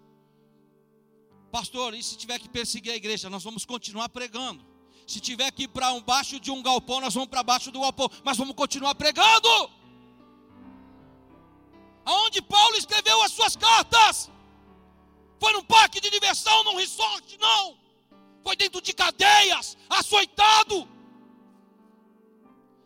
Pastor, 1.51 1.93
e 1.93 2.03
se 2.03 2.15
tiver 2.15 2.39
que 2.39 2.47
perseguir 2.47 2.93
a 2.93 2.95
igreja, 2.95 3.29
nós 3.29 3.43
vamos 3.43 3.65
continuar 3.65 4.09
pregando. 4.09 4.65
Se 5.07 5.19
tiver 5.19 5.51
que 5.51 5.63
ir 5.63 5.67
para 5.67 5.91
um 5.91 6.01
baixo 6.01 6.39
de 6.39 6.51
um 6.51 6.61
galpão, 6.61 7.01
nós 7.01 7.13
vamos 7.13 7.29
para 7.29 7.41
baixo 7.41 7.71
do 7.71 7.81
galpão, 7.81 8.07
mas 8.23 8.37
vamos 8.37 8.55
continuar 8.55 8.93
pregando. 8.93 9.49
Aonde 12.05 12.41
Paulo 12.41 12.75
escreveu 12.75 13.21
as 13.23 13.31
suas 13.31 13.55
cartas? 13.55 14.29
Foi 15.39 15.51
num 15.53 15.63
parque 15.63 15.99
de 15.99 16.09
diversão, 16.09 16.63
num 16.63 16.75
resort, 16.75 17.37
não. 17.39 17.77
Foi 18.43 18.55
dentro 18.55 18.81
de 18.81 18.93
cadeias, 18.93 19.77
açoitado. 19.89 20.87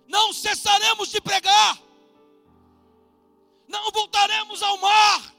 Não 0.08 0.34
cessaremos 0.34 1.10
de 1.10 1.20
pregar. 1.22 1.80
Não 3.68 3.92
voltaremos 3.92 4.62
ao 4.62 4.78
mar. 4.78 5.34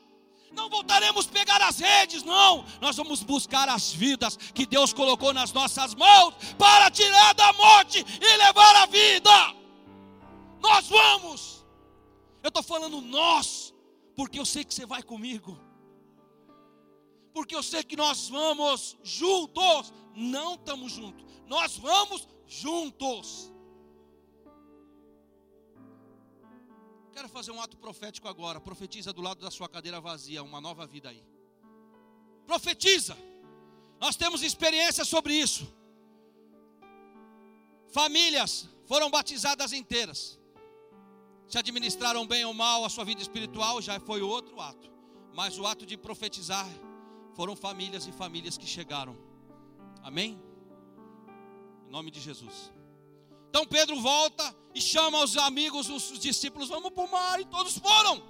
Não 0.53 0.68
voltaremos 0.68 1.27
pegar 1.27 1.61
as 1.62 1.79
redes, 1.79 2.22
não. 2.22 2.64
Nós 2.81 2.96
vamos 2.96 3.22
buscar 3.22 3.68
as 3.68 3.92
vidas 3.92 4.37
que 4.37 4.66
Deus 4.66 4.92
colocou 4.92 5.33
nas 5.33 5.53
nossas 5.53 5.94
mãos 5.94 6.35
para 6.57 6.90
tirar 6.90 7.35
da 7.35 7.53
morte 7.55 8.05
e 8.20 8.37
levar 8.37 8.77
a 8.77 8.87
vida. 8.87 9.55
Nós 10.61 10.88
vamos. 10.88 11.64
Eu 12.42 12.48
estou 12.48 12.62
falando 12.62 13.00
nós, 13.00 13.74
porque 14.14 14.38
eu 14.38 14.44
sei 14.44 14.64
que 14.64 14.72
você 14.72 14.87
vai 14.87 15.03
comigo 15.03 15.59
porque 17.35 17.55
eu 17.55 17.62
sei 17.62 17.83
que 17.83 17.96
nós 17.96 18.29
vamos 18.29 18.96
juntos. 19.03 19.92
Não 20.14 20.55
estamos 20.55 20.92
juntos, 20.92 21.27
nós 21.46 21.77
vamos 21.77 22.29
juntos. 22.46 23.53
Quero 27.14 27.29
fazer 27.29 27.53
um 27.53 27.61
ato 27.61 27.77
profético 27.77 28.27
agora. 28.27 28.61
Profetiza 28.61 29.12
do 29.12 29.22
lado 29.22 29.40
da 29.40 29.50
sua 29.50 29.68
cadeira 29.68 30.00
vazia, 30.00 30.42
uma 30.42 30.61
nova 30.61 30.85
vida 30.85 31.11
aí. 31.11 31.22
Profetiza. 32.44 33.16
Nós 34.00 34.16
temos 34.16 34.42
experiência 34.42 35.05
sobre 35.05 35.33
isso. 35.33 35.72
Famílias 37.92 38.68
foram 38.85 39.09
batizadas 39.09 39.72
inteiras. 39.72 40.40
Se 41.46 41.57
administraram 41.57 42.27
bem 42.27 42.44
ou 42.44 42.53
mal 42.53 42.85
a 42.85 42.90
sua 42.90 43.05
vida 43.05 43.22
espiritual, 43.22 43.81
já 43.81 44.00
foi 44.00 44.20
outro 44.20 44.61
ato. 44.61 44.90
Mas 45.33 45.57
o 45.57 45.66
ato 45.66 45.87
de 45.87 45.96
profetizar 45.96 46.68
foram 47.35 47.55
famílias 47.55 48.09
e 48.09 48.12
famílias 48.12 48.59
que 48.59 48.66
chegaram. 48.66 49.16
Amém? 50.03 50.42
Em 51.87 51.90
nome 51.92 52.11
de 52.11 52.20
Jesus. 52.20 52.73
Então 53.55 53.64
Pedro 53.64 54.01
volta 54.01 54.53
e 54.75 54.81
chama 54.81 55.23
os 55.23 55.37
amigos, 55.37 55.88
os 55.88 56.19
discípulos, 56.19 56.69
vamos 56.69 56.90
para 56.90 57.05
o 57.05 57.09
mar, 57.09 57.40
e 57.40 57.45
todos 57.45 57.79
foram. 57.79 58.21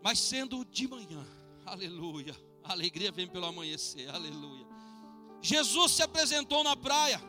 Mas 0.00 0.20
sendo 0.20 0.64
de 0.64 0.86
manhã, 0.86 1.26
aleluia, 1.66 2.40
a 2.62 2.70
alegria 2.70 3.10
vem 3.10 3.26
pelo 3.26 3.46
amanhecer, 3.46 4.08
aleluia. 4.14 4.64
Jesus 5.42 5.90
se 5.90 6.04
apresentou 6.04 6.62
na 6.62 6.76
praia, 6.76 7.20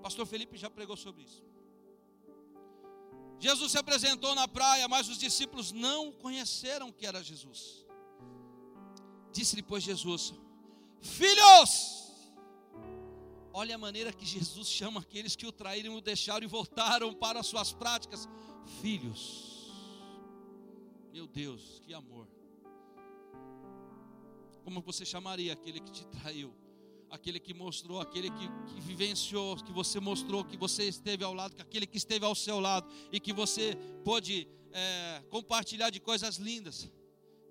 Pastor 0.00 0.26
Felipe 0.26 0.56
já 0.56 0.70
pregou 0.70 0.96
sobre 0.96 1.24
isso. 1.24 1.42
Jesus 3.40 3.72
se 3.72 3.78
apresentou 3.78 4.32
na 4.36 4.46
praia, 4.46 4.86
mas 4.86 5.08
os 5.08 5.18
discípulos 5.18 5.72
não 5.72 6.12
conheceram 6.12 6.92
que 6.92 7.04
era 7.04 7.20
Jesus. 7.20 7.84
Disse-lhe, 9.32 9.62
pois, 9.64 9.82
Jesus: 9.82 10.32
Filhos! 11.00 12.01
Olha 13.54 13.74
a 13.74 13.78
maneira 13.78 14.12
que 14.12 14.24
Jesus 14.24 14.68
chama 14.68 15.00
aqueles 15.00 15.36
que 15.36 15.46
o 15.46 15.52
traíram, 15.52 15.94
o 15.94 16.00
deixaram 16.00 16.44
e 16.44 16.46
voltaram 16.46 17.12
para 17.12 17.40
as 17.40 17.46
suas 17.46 17.72
práticas. 17.72 18.28
Filhos. 18.80 19.70
Meu 21.12 21.26
Deus, 21.26 21.80
que 21.84 21.92
amor. 21.92 22.26
Como 24.64 24.80
você 24.80 25.04
chamaria 25.04 25.52
aquele 25.52 25.80
que 25.80 25.90
te 25.90 26.06
traiu? 26.06 26.54
Aquele 27.10 27.38
que 27.38 27.52
mostrou, 27.52 28.00
aquele 28.00 28.30
que, 28.30 28.48
que 28.68 28.80
vivenciou, 28.80 29.56
que 29.56 29.72
você 29.72 30.00
mostrou, 30.00 30.44
que 30.44 30.56
você 30.56 30.84
esteve 30.84 31.22
ao 31.22 31.34
lado, 31.34 31.54
aquele 31.60 31.86
que 31.86 31.98
esteve 31.98 32.24
ao 32.24 32.34
seu 32.34 32.58
lado 32.58 32.90
e 33.12 33.20
que 33.20 33.34
você 33.34 33.76
pôde 34.02 34.48
é, 34.72 35.22
compartilhar 35.28 35.90
de 35.90 36.00
coisas 36.00 36.36
lindas 36.36 36.90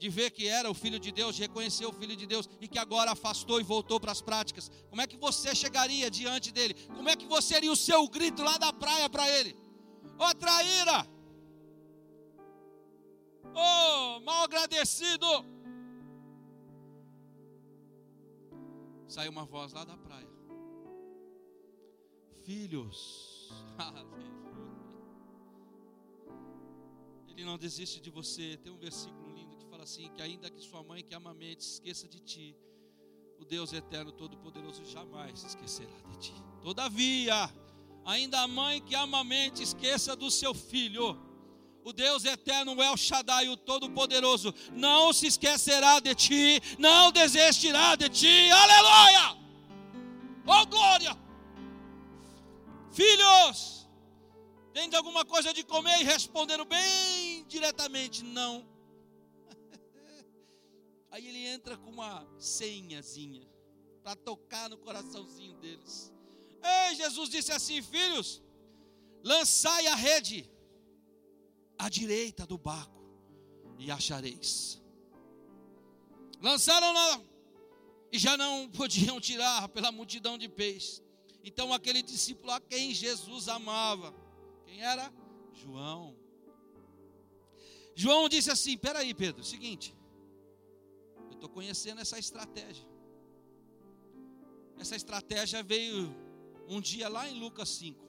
de 0.01 0.09
ver 0.09 0.31
que 0.31 0.47
era 0.47 0.67
o 0.67 0.73
Filho 0.73 0.99
de 0.99 1.11
Deus, 1.11 1.35
de 1.35 1.43
reconhecer 1.43 1.85
o 1.85 1.93
Filho 1.93 2.15
de 2.15 2.25
Deus 2.25 2.49
e 2.59 2.67
que 2.67 2.79
agora 2.79 3.11
afastou 3.11 3.59
e 3.59 3.63
voltou 3.63 3.99
para 3.99 4.11
as 4.11 4.19
práticas. 4.19 4.71
Como 4.89 4.99
é 4.99 5.05
que 5.05 5.15
você 5.15 5.53
chegaria 5.53 6.09
diante 6.09 6.51
dele? 6.51 6.73
Como 6.95 7.07
é 7.07 7.15
que 7.15 7.27
você 7.27 7.49
seria 7.53 7.71
o 7.71 7.75
seu 7.75 8.07
grito 8.07 8.41
lá 8.41 8.57
da 8.57 8.73
praia 8.73 9.07
para 9.07 9.29
ele? 9.29 9.55
Ô 10.17 10.25
oh, 10.25 10.33
traíra! 10.33 11.07
Ô 13.53 13.59
oh, 13.59 14.19
mal 14.21 14.45
agradecido! 14.45 15.27
Saiu 19.07 19.31
uma 19.31 19.45
voz 19.45 19.71
lá 19.71 19.83
da 19.83 19.97
praia. 19.97 20.31
Filhos, 22.43 23.51
Ele 27.41 27.45
não 27.45 27.57
desiste 27.57 27.99
de 27.99 28.09
você. 28.09 28.57
Tem 28.57 28.71
um 28.71 28.77
versículo 28.77 29.20
fala 29.81 29.83
assim: 29.83 30.11
que 30.15 30.21
ainda 30.21 30.49
que 30.49 30.61
sua 30.61 30.83
mãe 30.83 31.03
que 31.03 31.15
ama 31.15 31.33
mente 31.33 31.61
esqueça 31.61 32.07
de 32.07 32.19
ti, 32.19 32.55
o 33.39 33.45
Deus 33.45 33.73
eterno, 33.73 34.11
todo-poderoso 34.11 34.85
jamais 34.85 35.39
se 35.39 35.47
esquecerá 35.47 35.97
de 36.11 36.17
ti. 36.17 36.33
Todavia, 36.61 37.49
ainda 38.05 38.41
a 38.41 38.47
mãe 38.47 38.79
que 38.81 38.95
ama 38.95 39.23
mente 39.23 39.63
esqueça 39.63 40.15
do 40.15 40.29
seu 40.29 40.53
filho. 40.53 41.19
O 41.83 41.91
Deus 41.91 42.25
eterno, 42.25 42.79
El 42.79 42.95
Shaddai, 42.95 43.49
o 43.49 43.57
Todo-Poderoso, 43.57 44.53
não 44.71 45.11
se 45.11 45.25
esquecerá 45.25 45.99
de 45.99 46.13
ti, 46.13 46.61
não 46.77 47.11
desistirá 47.11 47.95
de 47.95 48.07
ti. 48.07 48.51
Aleluia! 48.51 49.35
Oh 50.45 50.65
glória! 50.67 51.17
Filhos, 52.91 53.89
tem 54.73 54.93
alguma 54.93 55.25
coisa 55.25 55.51
de 55.51 55.63
comer? 55.63 56.01
E 56.01 56.03
responderam 56.03 56.65
bem 56.65 57.43
diretamente: 57.47 58.23
Não. 58.23 58.70
Aí 61.11 61.27
ele 61.27 61.45
entra 61.45 61.77
com 61.77 61.89
uma 61.89 62.25
senhazinha 62.39 63.45
para 64.01 64.15
tocar 64.15 64.69
no 64.69 64.77
coraçãozinho 64.77 65.55
deles. 65.57 66.11
Ei, 66.63 66.95
Jesus 66.95 67.29
disse 67.29 67.51
assim: 67.51 67.81
Filhos, 67.81 68.41
lançai 69.21 69.87
a 69.87 69.95
rede 69.95 70.49
à 71.77 71.89
direita 71.89 72.45
do 72.45 72.57
barco 72.57 73.03
e 73.77 73.91
achareis. 73.91 74.81
Lançaram 76.41 76.93
lá 76.93 77.21
e 78.11 78.17
já 78.17 78.37
não 78.37 78.69
podiam 78.69 79.19
tirar 79.19 79.67
pela 79.69 79.91
multidão 79.91 80.37
de 80.37 80.47
peixes. 80.47 81.03
Então 81.43 81.73
aquele 81.73 82.01
discípulo 82.01 82.51
a 82.51 82.59
quem 82.61 82.93
Jesus 82.93 83.47
amava, 83.47 84.13
quem 84.65 84.81
era? 84.81 85.11
João. 85.53 86.15
João 87.95 88.29
disse 88.29 88.49
assim: 88.49 88.77
Peraí, 88.77 89.13
Pedro, 89.13 89.43
seguinte, 89.43 89.93
Estou 91.41 91.49
conhecendo 91.49 91.99
essa 91.99 92.19
estratégia. 92.19 92.87
Essa 94.77 94.95
estratégia 94.95 95.63
veio 95.63 96.15
um 96.67 96.79
dia 96.79 97.09
lá 97.09 97.27
em 97.27 97.39
Lucas 97.39 97.67
5. 97.69 97.99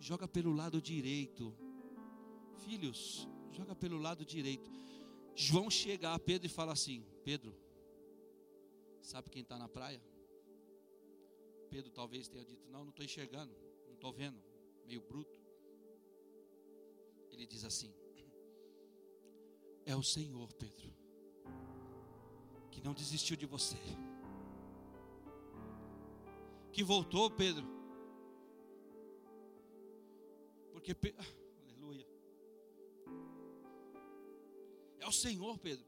Joga 0.00 0.26
pelo 0.26 0.52
lado 0.52 0.82
direito. 0.82 1.56
Filhos, 2.64 3.28
joga 3.52 3.76
pelo 3.76 3.98
lado 3.98 4.24
direito. 4.24 4.68
João 5.32 5.70
chega 5.70 6.12
a 6.12 6.18
Pedro 6.18 6.46
e 6.46 6.50
fala 6.50 6.72
assim: 6.72 7.06
Pedro, 7.22 7.56
sabe 9.00 9.30
quem 9.30 9.42
está 9.42 9.56
na 9.56 9.68
praia? 9.68 10.02
Pedro 11.70 11.92
talvez 11.92 12.26
tenha 12.26 12.44
dito: 12.44 12.68
Não, 12.68 12.82
não 12.82 12.90
estou 12.90 13.04
enxergando, 13.04 13.56
não 13.86 13.94
estou 13.94 14.12
vendo, 14.12 14.42
meio 14.84 15.00
bruto. 15.02 15.38
Ele 17.30 17.46
diz 17.46 17.64
assim: 17.64 17.94
É 19.86 19.94
o 19.94 20.02
Senhor, 20.02 20.52
Pedro 20.54 20.99
que 22.70 22.82
não 22.82 22.94
desistiu 22.94 23.36
de 23.36 23.46
você, 23.46 23.76
que 26.72 26.82
voltou, 26.82 27.30
Pedro, 27.30 27.80
Porque, 30.80 31.14
aleluia. 31.60 32.06
É 34.98 35.06
o 35.06 35.12
Senhor, 35.12 35.58
Pedro. 35.58 35.84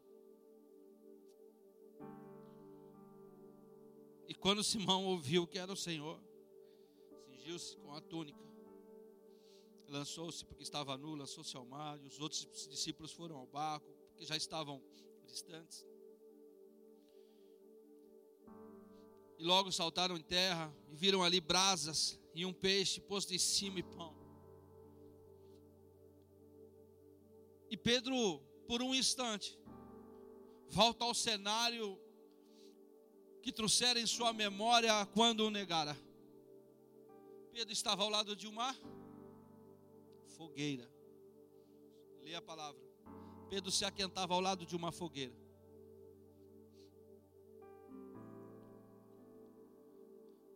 E 4.29 4.35
quando 4.35 4.63
Simão 4.63 5.05
ouviu 5.07 5.47
que 5.47 5.59
era 5.59 5.73
o 5.73 5.77
Senhor, 5.77 6.21
cingiu-se 7.27 7.77
com 7.79 7.93
a 7.93 8.01
túnica, 8.01 8.39
lançou-se 9.89 10.45
porque 10.45 10.63
estava 10.63 10.97
nu, 10.97 11.15
lançou-se 11.15 11.57
ao 11.57 11.65
mar, 11.65 11.99
e 12.03 12.07
os 12.07 12.21
outros 12.21 12.47
discípulos 12.69 13.13
foram 13.13 13.37
ao 13.37 13.47
barco, 13.47 13.91
porque 14.09 14.25
já 14.25 14.37
estavam 14.37 14.83
distantes. 15.27 15.85
E 19.43 19.45
logo 19.45 19.73
saltaram 19.73 20.17
em 20.17 20.23
terra 20.23 20.73
e 20.89 20.95
viram 20.95 21.21
ali 21.21 21.41
brasas 21.41 22.17
e 22.33 22.47
um 22.47 22.53
peixe 22.53 23.01
posto 23.01 23.35
em 23.35 23.39
cima 23.39 23.81
e 23.81 23.83
pão. 23.83 24.15
E 27.69 27.77
Pedro, 27.77 28.39
por 28.69 28.81
um 28.81 28.95
instante, 28.95 29.59
volta 30.69 31.05
ao 31.05 31.13
cenário 31.13 32.01
que 33.43 33.51
trouxera 33.51 33.99
em 33.99 34.07
sua 34.07 34.33
memória 34.33 35.05
quando 35.07 35.41
o 35.41 35.51
negara. 35.51 35.99
Pedro 37.51 37.73
estava 37.73 38.05
ao 38.05 38.09
lado 38.09 38.37
de 38.37 38.47
uma 38.47 38.73
fogueira. 40.37 40.89
Leia 42.21 42.39
a 42.39 42.43
palavra. 42.43 42.81
Pedro 43.51 43.73
se 43.73 43.85
aquentava 43.85 44.35
ao 44.35 44.41
lado 44.41 44.65
de 44.65 44.77
uma 44.77 44.93
fogueira. 44.93 45.42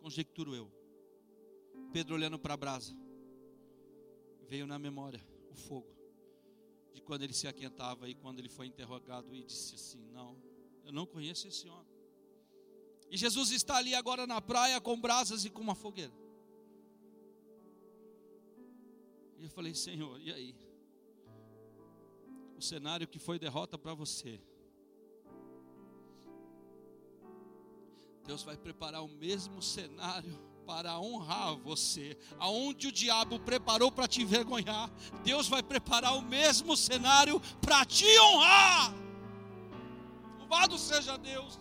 Conjecturo 0.07 0.55
eu. 0.55 0.71
Pedro 1.92 2.14
olhando 2.14 2.38
para 2.38 2.55
a 2.55 2.57
brasa. 2.57 2.97
Veio 4.49 4.64
na 4.64 4.79
memória 4.79 5.21
o 5.51 5.55
fogo 5.57 5.92
de 6.95 7.03
quando 7.03 7.25
ele 7.25 7.33
se 7.33 7.49
aquentava 7.49 8.09
e 8.09 8.14
quando 8.14 8.38
ele 8.38 8.49
foi 8.49 8.69
interrogado 8.69 9.35
e 9.35 9.42
disse 9.42 9.75
assim: 9.75 10.09
Não, 10.12 10.40
eu 10.85 10.92
não 10.92 11.07
conheço 11.07 11.49
esse 11.49 11.69
homem. 11.69 11.92
E 13.11 13.16
Jesus 13.16 13.51
está 13.51 13.79
ali 13.79 13.97
agora 13.97 14.29
na 14.29 14.40
praia 14.40 14.81
com 14.81 14.97
brasas 15.01 15.45
e 15.45 15.51
com 15.51 15.61
uma 15.61 15.75
fogueira. 15.75 16.14
E 19.40 19.42
eu 19.42 19.51
falei: 19.51 19.75
Senhor, 19.75 20.21
e 20.21 20.33
aí? 20.33 20.55
O 22.57 22.62
cenário 22.62 23.09
que 23.09 23.19
foi 23.19 23.40
derrota 23.40 23.77
para 23.77 23.92
você. 23.92 24.40
Deus 28.27 28.43
vai 28.43 28.57
preparar 28.57 29.03
o 29.03 29.09
mesmo 29.09 29.62
cenário 29.62 30.37
para 30.67 30.99
honrar 30.99 31.57
você. 31.57 32.19
Aonde 32.39 32.89
o 32.89 32.93
diabo 32.93 33.39
preparou 33.39 33.91
para 33.91 34.09
te 34.09 34.23
envergonhar, 34.23 34.91
Deus 35.23 35.49
vai 35.49 35.62
preparar 35.62 36.17
o 36.17 36.23
mesmo 36.23 36.77
cenário 36.77 37.41
para 37.61 37.85
te 37.85 38.07
honrar. 38.19 38.93
Louvado 40.39 40.77
seja 40.77 41.17
Deus. 41.17 41.59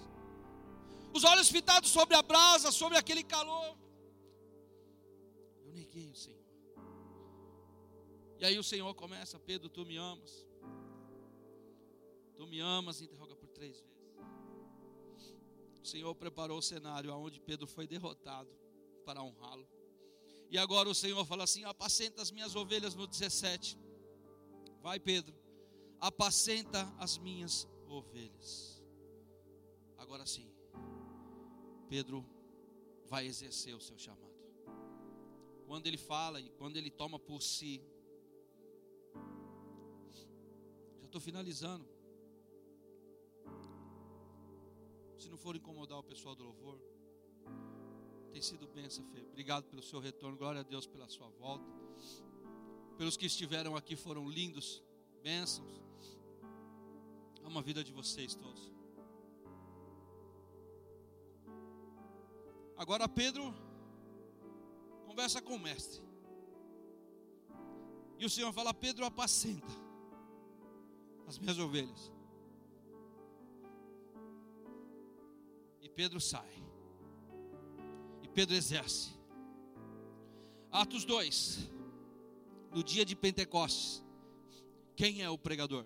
Os 1.13 1.23
olhos 1.23 1.49
fitados 1.49 1.91
sobre 1.91 2.15
a 2.15 2.21
brasa, 2.21 2.71
sobre 2.71 2.97
aquele 2.97 3.23
calor. 3.23 3.77
Eu 5.63 5.71
neguei 5.71 6.09
o 6.09 6.15
Senhor. 6.15 6.43
E 8.39 8.45
aí 8.45 8.57
o 8.59 8.63
Senhor 8.63 8.93
começa, 8.95 9.39
Pedro, 9.39 9.69
tu 9.69 9.85
me 9.85 9.97
amas. 9.97 10.45
Tu 12.35 12.45
me 12.47 12.59
amas, 12.59 13.01
interroga 13.01 13.35
por 13.35 13.47
três 13.49 13.79
vezes. 13.79 13.94
O 15.85 15.87
Senhor 15.87 16.15
preparou 16.15 16.57
o 16.57 16.63
cenário 16.63 17.13
aonde 17.13 17.39
Pedro 17.39 17.67
foi 17.67 17.85
derrotado 17.85 18.49
para 19.05 19.21
honrá-lo. 19.21 19.69
E 20.49 20.57
agora 20.57 20.89
o 20.89 20.95
Senhor 20.95 21.23
fala 21.27 21.43
assim: 21.43 21.63
apacenta 21.63 22.23
as 22.23 22.31
minhas 22.31 22.55
ovelhas 22.55 22.95
no 22.95 23.05
17. 23.05 23.77
Vai, 24.81 24.99
Pedro, 24.99 25.35
apacenta 25.99 26.91
as 26.97 27.19
minhas 27.19 27.67
ovelhas. 27.87 28.83
Agora 29.95 30.25
sim, 30.25 30.51
Pedro 31.87 32.25
vai 33.05 33.27
exercer 33.27 33.75
o 33.75 33.79
seu 33.79 33.99
chamado. 33.99 34.33
Quando 35.67 35.85
ele 35.85 35.97
fala 35.97 36.41
e 36.41 36.49
quando 36.49 36.77
ele 36.77 36.89
toma 36.89 37.19
por 37.19 37.43
si, 37.43 37.79
já 40.99 41.05
estou 41.05 41.21
finalizando. 41.21 41.94
Se 45.17 45.29
não 45.29 45.37
for 45.37 45.55
incomodar 45.55 45.97
o 45.99 46.03
pessoal 46.03 46.35
do 46.35 46.43
louvor. 46.43 46.79
Tem 48.31 48.41
sido 48.41 48.67
bênção, 48.67 49.05
Fê. 49.05 49.21
Obrigado 49.21 49.63
pelo 49.65 49.81
seu 49.81 49.99
retorno. 49.99 50.37
Glória 50.37 50.61
a 50.61 50.63
Deus 50.63 50.85
pela 50.85 51.07
sua 51.07 51.29
volta. 51.29 51.65
Pelos 52.97 53.15
que 53.17 53.25
estiveram 53.25 53.75
aqui 53.75 53.95
foram 53.95 54.29
lindos. 54.29 54.83
Bênçãos. 55.23 55.81
Amo 57.43 57.59
a 57.59 57.61
vida 57.61 57.83
de 57.83 57.91
vocês 57.91 58.35
todos. 58.35 58.73
Agora 62.77 63.07
Pedro 63.07 63.53
conversa 65.05 65.41
com 65.41 65.55
o 65.55 65.59
mestre. 65.59 66.03
E 68.19 68.25
o 68.25 68.29
Senhor 68.29 68.51
fala: 68.51 68.73
Pedro, 68.73 69.05
apacenta 69.05 69.73
as 71.27 71.37
minhas 71.37 71.57
ovelhas. 71.57 72.14
E 75.85 75.89
Pedro 75.89 76.19
sai. 76.19 76.65
Pedro 78.35 78.53
exerce. 78.53 79.11
Atos 80.69 81.05
2, 81.05 81.71
no 82.73 82.83
dia 82.83 83.05
de 83.05 83.15
Pentecostes, 83.15 84.03
quem 84.93 85.21
é 85.21 85.29
o 85.29 85.37
pregador? 85.37 85.85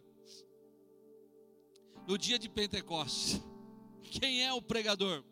No 2.08 2.18
dia 2.18 2.40
de 2.40 2.50
Pentecostes, 2.50 3.40
quem 4.02 4.44
é 4.44 4.52
o 4.52 4.60
pregador? 4.64 5.24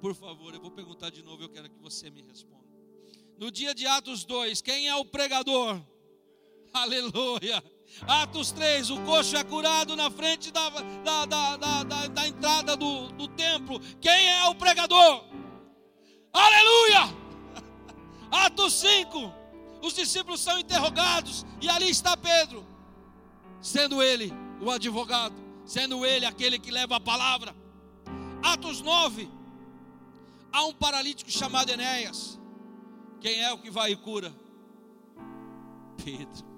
Por 0.00 0.16
favor, 0.16 0.52
eu 0.52 0.60
vou 0.60 0.72
perguntar 0.72 1.10
de 1.10 1.22
novo, 1.22 1.44
eu 1.44 1.48
quero 1.48 1.70
que 1.70 1.78
você 1.78 2.10
me 2.10 2.22
responda. 2.22 2.66
No 3.38 3.52
dia 3.52 3.72
de 3.72 3.86
Atos 3.86 4.24
2, 4.24 4.60
quem 4.60 4.88
é 4.88 4.96
o 4.96 5.04
pregador? 5.04 5.80
Aleluia. 6.72 7.62
Atos 8.06 8.50
3, 8.52 8.90
o 8.90 9.00
coxo 9.02 9.36
é 9.36 9.44
curado 9.44 9.94
na 9.94 10.10
frente 10.10 10.50
da, 10.50 10.68
da, 10.70 11.26
da, 11.26 11.56
da, 11.56 12.06
da 12.08 12.26
entrada 12.26 12.76
do, 12.76 13.08
do 13.12 13.28
templo. 13.28 13.78
Quem 14.00 14.28
é 14.28 14.48
o 14.48 14.54
pregador? 14.54 15.24
Aleluia! 16.32 17.14
Atos 18.30 18.74
5, 18.74 19.32
os 19.82 19.94
discípulos 19.94 20.40
são 20.40 20.58
interrogados 20.58 21.44
e 21.60 21.68
ali 21.68 21.90
está 21.90 22.16
Pedro, 22.16 22.66
sendo 23.60 24.02
ele 24.02 24.32
o 24.60 24.70
advogado, 24.70 25.34
sendo 25.64 26.04
ele 26.04 26.24
aquele 26.24 26.58
que 26.58 26.70
leva 26.70 26.96
a 26.96 27.00
palavra. 27.00 27.54
Atos 28.42 28.80
9, 28.80 29.30
há 30.52 30.64
um 30.64 30.72
paralítico 30.72 31.30
chamado 31.30 31.70
Enéas. 31.70 32.38
Quem 33.20 33.40
é 33.40 33.52
o 33.52 33.58
que 33.58 33.70
vai 33.70 33.92
e 33.92 33.96
cura? 33.96 34.34
Pedro. 36.04 36.51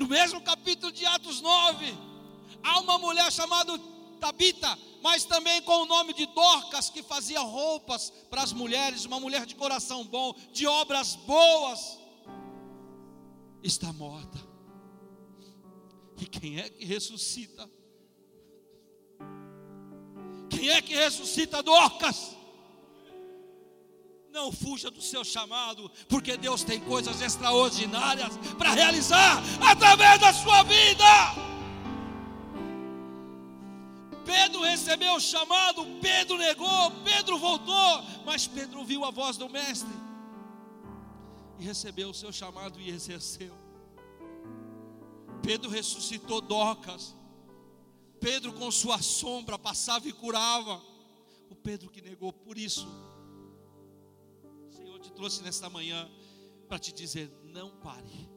No 0.00 0.08
mesmo 0.08 0.40
capítulo 0.40 0.90
de 0.90 1.04
Atos 1.04 1.42
9, 1.42 1.94
há 2.62 2.80
uma 2.80 2.96
mulher 2.98 3.30
chamada 3.30 3.78
Tabita, 4.18 4.78
mas 5.02 5.26
também 5.26 5.60
com 5.60 5.82
o 5.82 5.84
nome 5.84 6.14
de 6.14 6.24
Dorcas, 6.24 6.88
que 6.88 7.02
fazia 7.02 7.38
roupas 7.40 8.08
para 8.30 8.42
as 8.42 8.50
mulheres, 8.50 9.04
uma 9.04 9.20
mulher 9.20 9.44
de 9.44 9.54
coração 9.54 10.02
bom, 10.06 10.34
de 10.54 10.66
obras 10.66 11.16
boas, 11.16 11.98
está 13.62 13.92
morta. 13.92 14.40
E 16.18 16.24
quem 16.24 16.58
é 16.58 16.70
que 16.70 16.86
ressuscita? 16.86 17.70
Quem 20.48 20.70
é 20.70 20.80
que 20.80 20.94
ressuscita 20.94 21.62
Dorcas? 21.62 22.39
Não 24.32 24.52
fuja 24.52 24.90
do 24.90 25.02
seu 25.02 25.24
chamado, 25.24 25.90
porque 26.08 26.36
Deus 26.36 26.62
tem 26.62 26.80
coisas 26.80 27.20
extraordinárias 27.20 28.36
para 28.56 28.72
realizar 28.72 29.42
através 29.60 30.20
da 30.20 30.32
sua 30.32 30.62
vida. 30.62 31.04
Pedro 34.24 34.62
recebeu 34.62 35.14
o 35.14 35.20
chamado, 35.20 35.84
Pedro 36.00 36.38
negou, 36.38 36.90
Pedro 37.04 37.38
voltou, 37.38 38.04
mas 38.24 38.46
Pedro 38.46 38.84
viu 38.84 39.04
a 39.04 39.10
voz 39.10 39.36
do 39.36 39.48
Mestre 39.48 39.90
e 41.58 41.64
recebeu 41.64 42.10
o 42.10 42.14
seu 42.14 42.32
chamado 42.32 42.80
e 42.80 42.88
exerceu. 42.88 43.52
Pedro 45.42 45.68
ressuscitou 45.68 46.40
Docas. 46.40 47.16
Pedro 48.20 48.52
com 48.52 48.70
sua 48.70 49.00
sombra 49.02 49.58
passava 49.58 50.06
e 50.08 50.12
curava. 50.12 50.80
O 51.50 51.56
Pedro 51.56 51.90
que 51.90 52.00
negou, 52.00 52.32
por 52.32 52.56
isso, 52.56 52.86
te 55.00 55.12
trouxe 55.12 55.42
nesta 55.42 55.68
manhã 55.68 56.08
para 56.68 56.78
te 56.78 56.92
dizer: 56.92 57.30
não 57.44 57.70
pare 57.70 58.30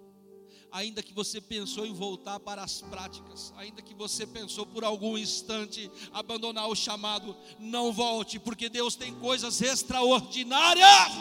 ainda 0.74 1.04
que 1.04 1.14
você 1.14 1.40
pensou 1.40 1.86
em 1.86 1.94
voltar 1.94 2.40
para 2.40 2.64
as 2.64 2.82
práticas, 2.82 3.54
ainda 3.56 3.80
que 3.80 3.94
você 3.94 4.26
pensou 4.26 4.66
por 4.66 4.84
algum 4.84 5.16
instante 5.16 5.90
abandonar 6.12 6.68
o 6.68 6.76
chamado, 6.76 7.38
não 7.60 7.94
volte, 7.94 8.40
porque 8.40 8.68
Deus 8.70 8.96
tem 8.96 9.14
coisas 9.20 9.62
extraordinárias 9.62 11.12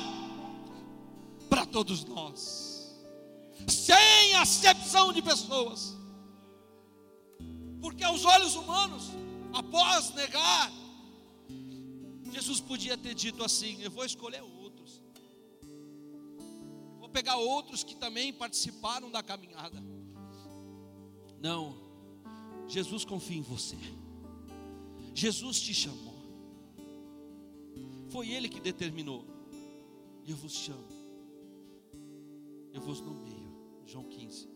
para 1.50 1.66
todos 1.66 2.02
nós. 2.06 2.72
sem 3.68 4.34
acepção 4.34 5.12
de 5.12 5.22
pessoas. 5.22 5.96
Porque 7.80 8.02
aos 8.02 8.24
olhos 8.24 8.56
humanos, 8.56 9.04
após 9.52 10.12
negar, 10.14 10.72
Jesus 12.32 12.58
podia 12.58 12.96
ter 12.96 13.14
dito 13.14 13.44
assim: 13.44 13.80
Eu 13.82 13.90
vou 13.90 14.04
escolher 14.04 14.40
outros, 14.40 14.60
vou 14.61 14.61
pegar 17.12 17.36
outros 17.36 17.84
que 17.84 17.94
também 17.94 18.32
participaram 18.32 19.10
da 19.10 19.22
caminhada. 19.22 19.82
Não, 21.40 21.76
Jesus 22.68 23.04
confia 23.04 23.36
em 23.36 23.42
você, 23.42 23.76
Jesus 25.14 25.60
te 25.60 25.74
chamou, 25.74 26.14
foi 28.08 28.30
Ele 28.30 28.48
que 28.48 28.60
determinou, 28.60 29.24
eu 30.26 30.36
vos 30.36 30.52
chamo, 30.52 30.88
eu 32.72 32.80
vos 32.80 33.00
nomeio, 33.00 33.52
João 33.86 34.04
15, 34.04 34.48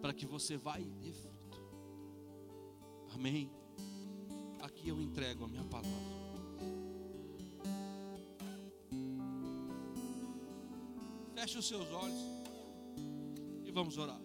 para 0.00 0.12
que 0.12 0.26
você 0.26 0.56
vá 0.56 0.78
e 0.78 0.84
dê 0.84 1.12
fruto, 1.12 1.62
amém. 3.14 3.50
Aqui 4.60 4.88
eu 4.88 5.00
entrego 5.00 5.44
a 5.44 5.48
minha 5.48 5.64
palavra. 5.64 6.21
Feche 11.42 11.58
os 11.58 11.66
seus 11.66 11.90
olhos 11.90 12.20
e 13.64 13.72
vamos 13.72 13.98
orar. 13.98 14.20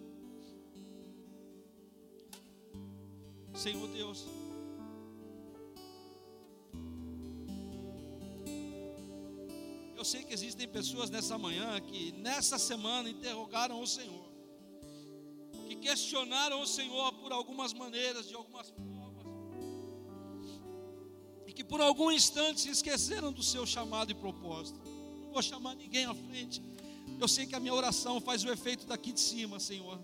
Senhor 3.54 3.88
Deus, 3.88 4.24
eu 9.96 10.04
sei 10.04 10.22
que 10.22 10.32
existem 10.32 10.68
pessoas 10.68 11.10
nessa 11.10 11.36
manhã 11.36 11.80
que 11.80 12.12
nessa 12.12 12.56
semana 12.56 13.10
interrogaram 13.10 13.82
o 13.82 13.86
Senhor, 13.88 14.30
que 15.66 15.74
questionaram 15.74 16.60
o 16.60 16.66
Senhor 16.68 17.12
por 17.14 17.32
algumas 17.32 17.72
maneiras, 17.72 18.28
de 18.28 18.36
algumas 18.36 18.70
formas, 18.70 19.26
e 21.48 21.52
que 21.52 21.64
por 21.64 21.80
algum 21.80 22.12
instante 22.12 22.60
se 22.60 22.70
esqueceram 22.70 23.32
do 23.32 23.42
seu 23.42 23.66
chamado 23.66 24.12
e 24.12 24.14
propósito. 24.14 24.78
Não 25.24 25.32
vou 25.32 25.42
chamar 25.42 25.74
ninguém 25.74 26.04
à 26.04 26.14
frente, 26.14 26.62
eu 27.20 27.28
sei 27.28 27.46
que 27.46 27.54
a 27.54 27.60
minha 27.60 27.74
oração 27.74 28.20
faz 28.20 28.44
o 28.44 28.50
efeito 28.50 28.86
daqui 28.86 29.12
de 29.12 29.20
cima, 29.20 29.58
Senhor. 29.58 29.98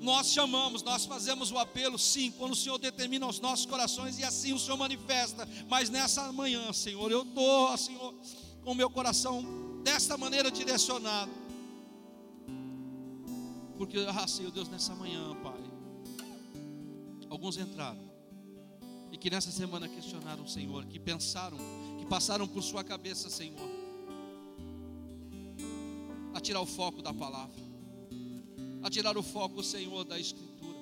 Nós 0.00 0.32
chamamos, 0.32 0.82
nós 0.82 1.04
fazemos 1.04 1.52
o 1.52 1.58
apelo, 1.58 1.98
sim, 1.98 2.32
quando 2.32 2.52
o 2.52 2.56
Senhor 2.56 2.78
determina 2.78 3.26
os 3.26 3.38
nossos 3.38 3.66
corações 3.66 4.18
e 4.18 4.24
assim 4.24 4.52
o 4.52 4.58
Senhor 4.58 4.76
manifesta. 4.76 5.46
Mas 5.68 5.90
nessa 5.90 6.32
manhã, 6.32 6.72
Senhor, 6.72 7.10
eu 7.12 7.22
estou, 7.22 7.76
Senhor, 7.76 8.14
com 8.64 8.72
o 8.72 8.74
meu 8.74 8.90
coração 8.90 9.44
desta 9.84 10.16
maneira 10.16 10.50
direcionado. 10.50 11.30
Porque, 13.76 13.98
ah, 14.08 14.26
Senhor 14.26 14.50
Deus, 14.50 14.68
nessa 14.68 14.94
manhã, 14.94 15.36
Pai, 15.42 15.60
alguns 17.28 17.56
entraram 17.56 18.10
e 19.12 19.18
que 19.18 19.28
nessa 19.28 19.50
semana 19.50 19.88
questionaram 19.88 20.42
o 20.42 20.48
Senhor, 20.48 20.86
que 20.86 20.98
pensaram, 20.98 21.58
que 21.98 22.06
passaram 22.06 22.48
por 22.48 22.62
sua 22.62 22.82
cabeça, 22.82 23.28
Senhor 23.28 23.81
a 26.34 26.40
tirar 26.40 26.60
o 26.60 26.66
foco 26.66 27.02
da 27.02 27.12
palavra, 27.12 27.60
a 28.82 28.90
tirar 28.90 29.16
o 29.16 29.22
foco, 29.22 29.62
Senhor, 29.62 30.04
da 30.04 30.18
Escritura. 30.18 30.78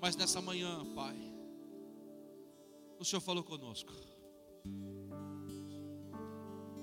Mas 0.00 0.16
nessa 0.16 0.40
manhã, 0.40 0.84
Pai, 0.94 1.16
o 2.98 3.04
Senhor 3.04 3.20
falou 3.20 3.44
conosco. 3.44 3.92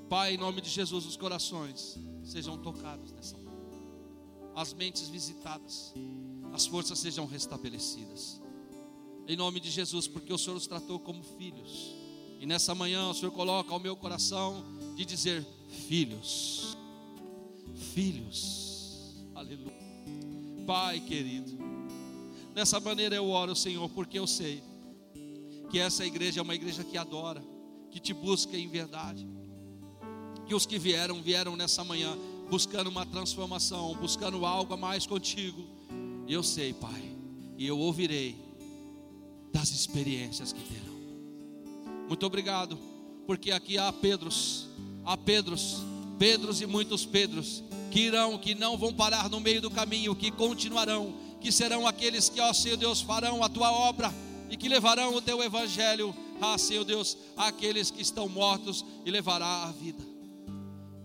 Pai, 0.10 0.36
em 0.36 0.38
nome 0.38 0.62
de 0.62 0.70
Jesus, 0.70 1.06
os 1.06 1.18
corações 1.18 1.98
sejam 2.24 2.58
tocados 2.58 3.12
nessa 3.12 3.38
manhã, 3.38 3.58
as 4.56 4.74
mentes 4.74 5.10
visitadas, 5.10 5.94
as 6.54 6.66
forças 6.66 7.00
sejam 7.00 7.26
restabelecidas. 7.26 8.42
Em 9.28 9.36
nome 9.36 9.60
de 9.60 9.70
Jesus, 9.70 10.08
porque 10.08 10.32
o 10.32 10.38
Senhor 10.38 10.56
os 10.56 10.68
tratou 10.68 11.00
como 11.00 11.22
filhos. 11.22 11.94
E 12.40 12.46
nessa 12.46 12.74
manhã 12.74 13.10
o 13.10 13.14
Senhor 13.14 13.32
coloca 13.32 13.74
ao 13.74 13.80
meu 13.80 13.96
coração 13.96 14.64
de 14.96 15.04
dizer: 15.04 15.46
Filhos, 15.88 16.77
filhos. 17.78 19.16
Aleluia. 19.36 19.78
Pai 20.66 21.00
querido, 21.00 21.58
dessa 22.54 22.80
maneira 22.80 23.16
eu 23.16 23.30
oro, 23.30 23.56
Senhor, 23.56 23.90
porque 23.90 24.20
eu 24.20 24.28
sei 24.28 24.62
que 25.70 25.80
essa 25.80 26.06
igreja 26.06 26.40
é 26.40 26.44
uma 26.44 26.56
igreja 26.56 26.84
que 26.84 26.98
adora, 26.98 27.44
que 27.90 28.00
te 28.00 28.14
busca 28.14 28.58
em 28.58 28.68
verdade. 28.68 29.28
Que 30.46 30.56
os 30.56 30.66
que 30.66 30.78
vieram, 30.78 31.22
vieram 31.22 31.56
nessa 31.56 31.84
manhã 31.84 32.18
buscando 32.50 32.88
uma 32.88 33.06
transformação, 33.06 33.96
buscando 33.96 34.46
algo 34.46 34.74
a 34.74 34.78
mais 34.78 35.06
contigo. 35.06 35.66
E 36.26 36.34
eu 36.34 36.44
sei, 36.44 36.74
Pai, 36.74 37.16
e 37.58 37.66
eu 37.66 37.78
ouvirei 37.78 38.36
das 39.52 39.72
experiências 39.72 40.54
que 40.54 40.62
terão. 40.62 40.98
Muito 42.08 42.26
obrigado, 42.26 42.78
porque 43.26 43.52
aqui 43.52 43.78
há 43.78 43.92
Pedros, 43.92 44.68
há 45.04 45.18
Pedros, 45.18 45.78
Pedros 46.18 46.62
e 46.62 46.66
muitos 46.66 47.06
Pedros, 47.06 47.64
que 47.92 48.00
irão, 48.02 48.38
que 48.38 48.56
não 48.56 48.78
vão 48.78 48.94
parar 48.94 49.30
no 49.30 49.40
meio 49.40 49.62
do 49.62 49.70
caminho, 49.70 50.16
que 50.16 50.32
continuarão, 50.32 51.14
que 51.40 51.52
serão 51.52 51.88
aqueles 51.88 52.30
que, 52.30 52.40
ó 52.40 52.52
Senhor 52.54 52.78
Deus, 52.78 53.02
farão 53.02 53.44
a 53.44 53.50
tua 53.50 53.72
obra 53.72 54.14
e 54.50 54.58
que 54.58 54.70
levarão 54.70 55.16
o 55.16 55.22
teu 55.22 55.44
evangelho, 55.44 56.16
ó 56.42 56.58
Senhor 56.58 56.84
Deus, 56.84 57.18
àqueles 57.36 57.92
que 57.92 58.02
estão 58.02 58.28
mortos 58.28 58.86
e 59.06 59.12
levará 59.12 59.64
a 59.64 59.72
vida. 59.72 60.04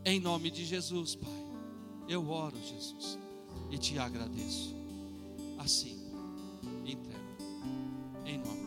Em 0.05 0.19
nome 0.19 0.51
de 0.51 0.65
Jesus, 0.65 1.15
Pai, 1.15 1.31
eu 2.09 2.29
oro, 2.29 2.57
Jesus, 2.61 3.19
e 3.71 3.79
te 3.79 3.99
agradeço. 3.99 4.75
Assim, 5.59 5.97
entrego. 6.85 7.21
Em 8.27 8.39
nome 8.39 8.62